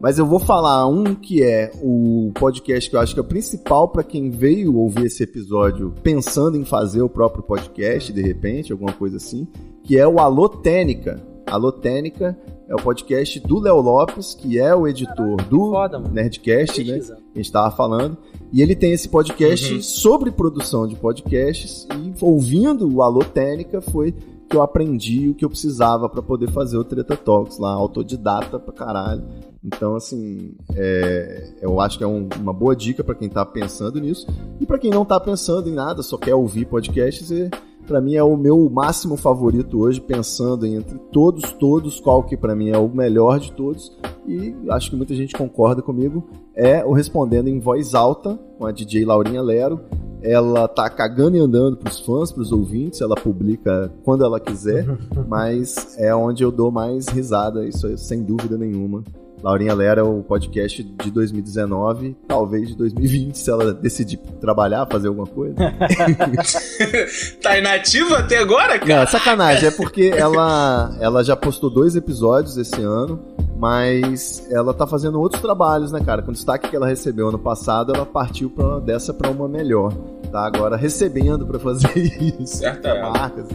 [0.00, 3.26] Mas eu vou falar um que é o podcast que eu acho que é o
[3.26, 8.72] principal pra quem veio ouvir esse episódio pensando em fazer o próprio podcast, de repente,
[8.72, 9.48] alguma coisa assim,
[9.82, 11.22] que é o Alô Técnica.
[11.46, 12.36] Alô Técnica
[12.68, 15.98] é o podcast do Léo Lopes, que é o editor do Foda.
[16.00, 16.94] Nerdcast, né?
[16.94, 17.18] Pesquisa.
[17.34, 18.18] a gente tava falando.
[18.52, 19.80] E ele tem esse podcast Uhum.
[19.82, 21.86] sobre produção de podcasts.
[21.94, 24.12] E ouvindo o Alô Técnica foi
[24.48, 28.58] que eu aprendi o que eu precisava pra poder fazer o Treta Talks lá, autodidata
[28.58, 29.22] pra caralho.
[29.64, 34.00] Então, assim, é, eu acho que é um- uma boa dica pra quem tá pensando
[34.00, 34.26] nisso.
[34.60, 37.50] E pra quem não tá pensando em nada, só quer ouvir podcasts, é,
[37.86, 42.54] pra mim é o meu máximo favorito hoje, pensando entre todos, todos, qual que pra
[42.54, 43.96] mim é o melhor de todos.
[44.26, 48.72] E acho que muita gente concorda comigo é o Respondendo em Voz Alta, com a
[48.72, 49.80] DJ Laurinha Lero.
[50.22, 54.86] Ela tá cagando e andando pros fãs, pros ouvintes, ela publica quando ela quiser,
[55.28, 59.04] mas é onde eu dou mais risada, isso é sem dúvida nenhuma.
[59.42, 65.08] Laurinha Lera é o podcast de 2019, talvez de 2020, se ela decidir trabalhar, fazer
[65.08, 65.54] alguma coisa.
[67.42, 68.94] tá inativa até agora, cara?
[68.94, 73.22] Não, é sacanagem, é porque ela, ela já postou dois episódios esse ano,
[73.56, 76.22] mas ela tá fazendo outros trabalhos, né, cara?
[76.22, 79.92] Com o destaque que ela recebeu ano passado, ela partiu pra, dessa pra uma melhor.
[80.30, 81.90] Tá agora recebendo pra fazer
[82.40, 82.58] isso.
[82.58, 83.02] Certo é.
[83.02, 83.46] Marcas.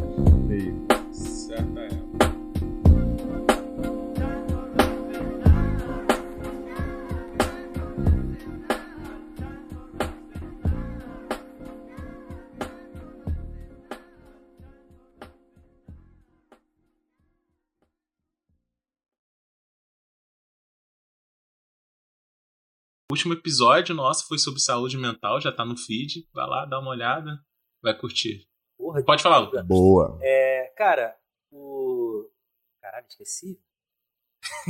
[23.12, 26.26] O último episódio nosso foi sobre saúde mental, já tá no feed.
[26.34, 27.38] Vai lá, dá uma olhada,
[27.84, 28.48] vai curtir.
[28.78, 29.66] Porra, Pode falar, Lucas.
[29.66, 30.18] Boa.
[30.22, 31.14] É, cara,
[31.52, 32.24] o.
[32.82, 33.60] Caralho, esqueci.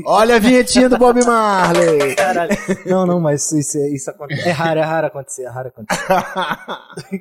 [0.07, 2.15] Olha a vinhetinha do Bob Marley!
[2.17, 2.51] Caralho.
[2.87, 4.49] Não, não, mas isso, isso acontece.
[4.49, 6.07] É raro, é raro acontecer, é raro acontecer.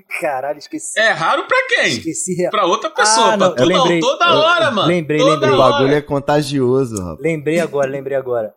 [0.22, 0.98] Caralho, esqueci.
[0.98, 1.88] É raro pra quem?
[1.98, 2.50] Esqueci real.
[2.50, 3.34] Pra outra pessoa.
[3.34, 4.88] Ah, não, pra tu eu não, toda Eu- hora, mano.
[4.88, 5.50] lembrei, toda lembrei.
[5.52, 7.18] o bagulho é contagioso, rapaz.
[7.20, 8.54] Lembrei agora, lembrei agora.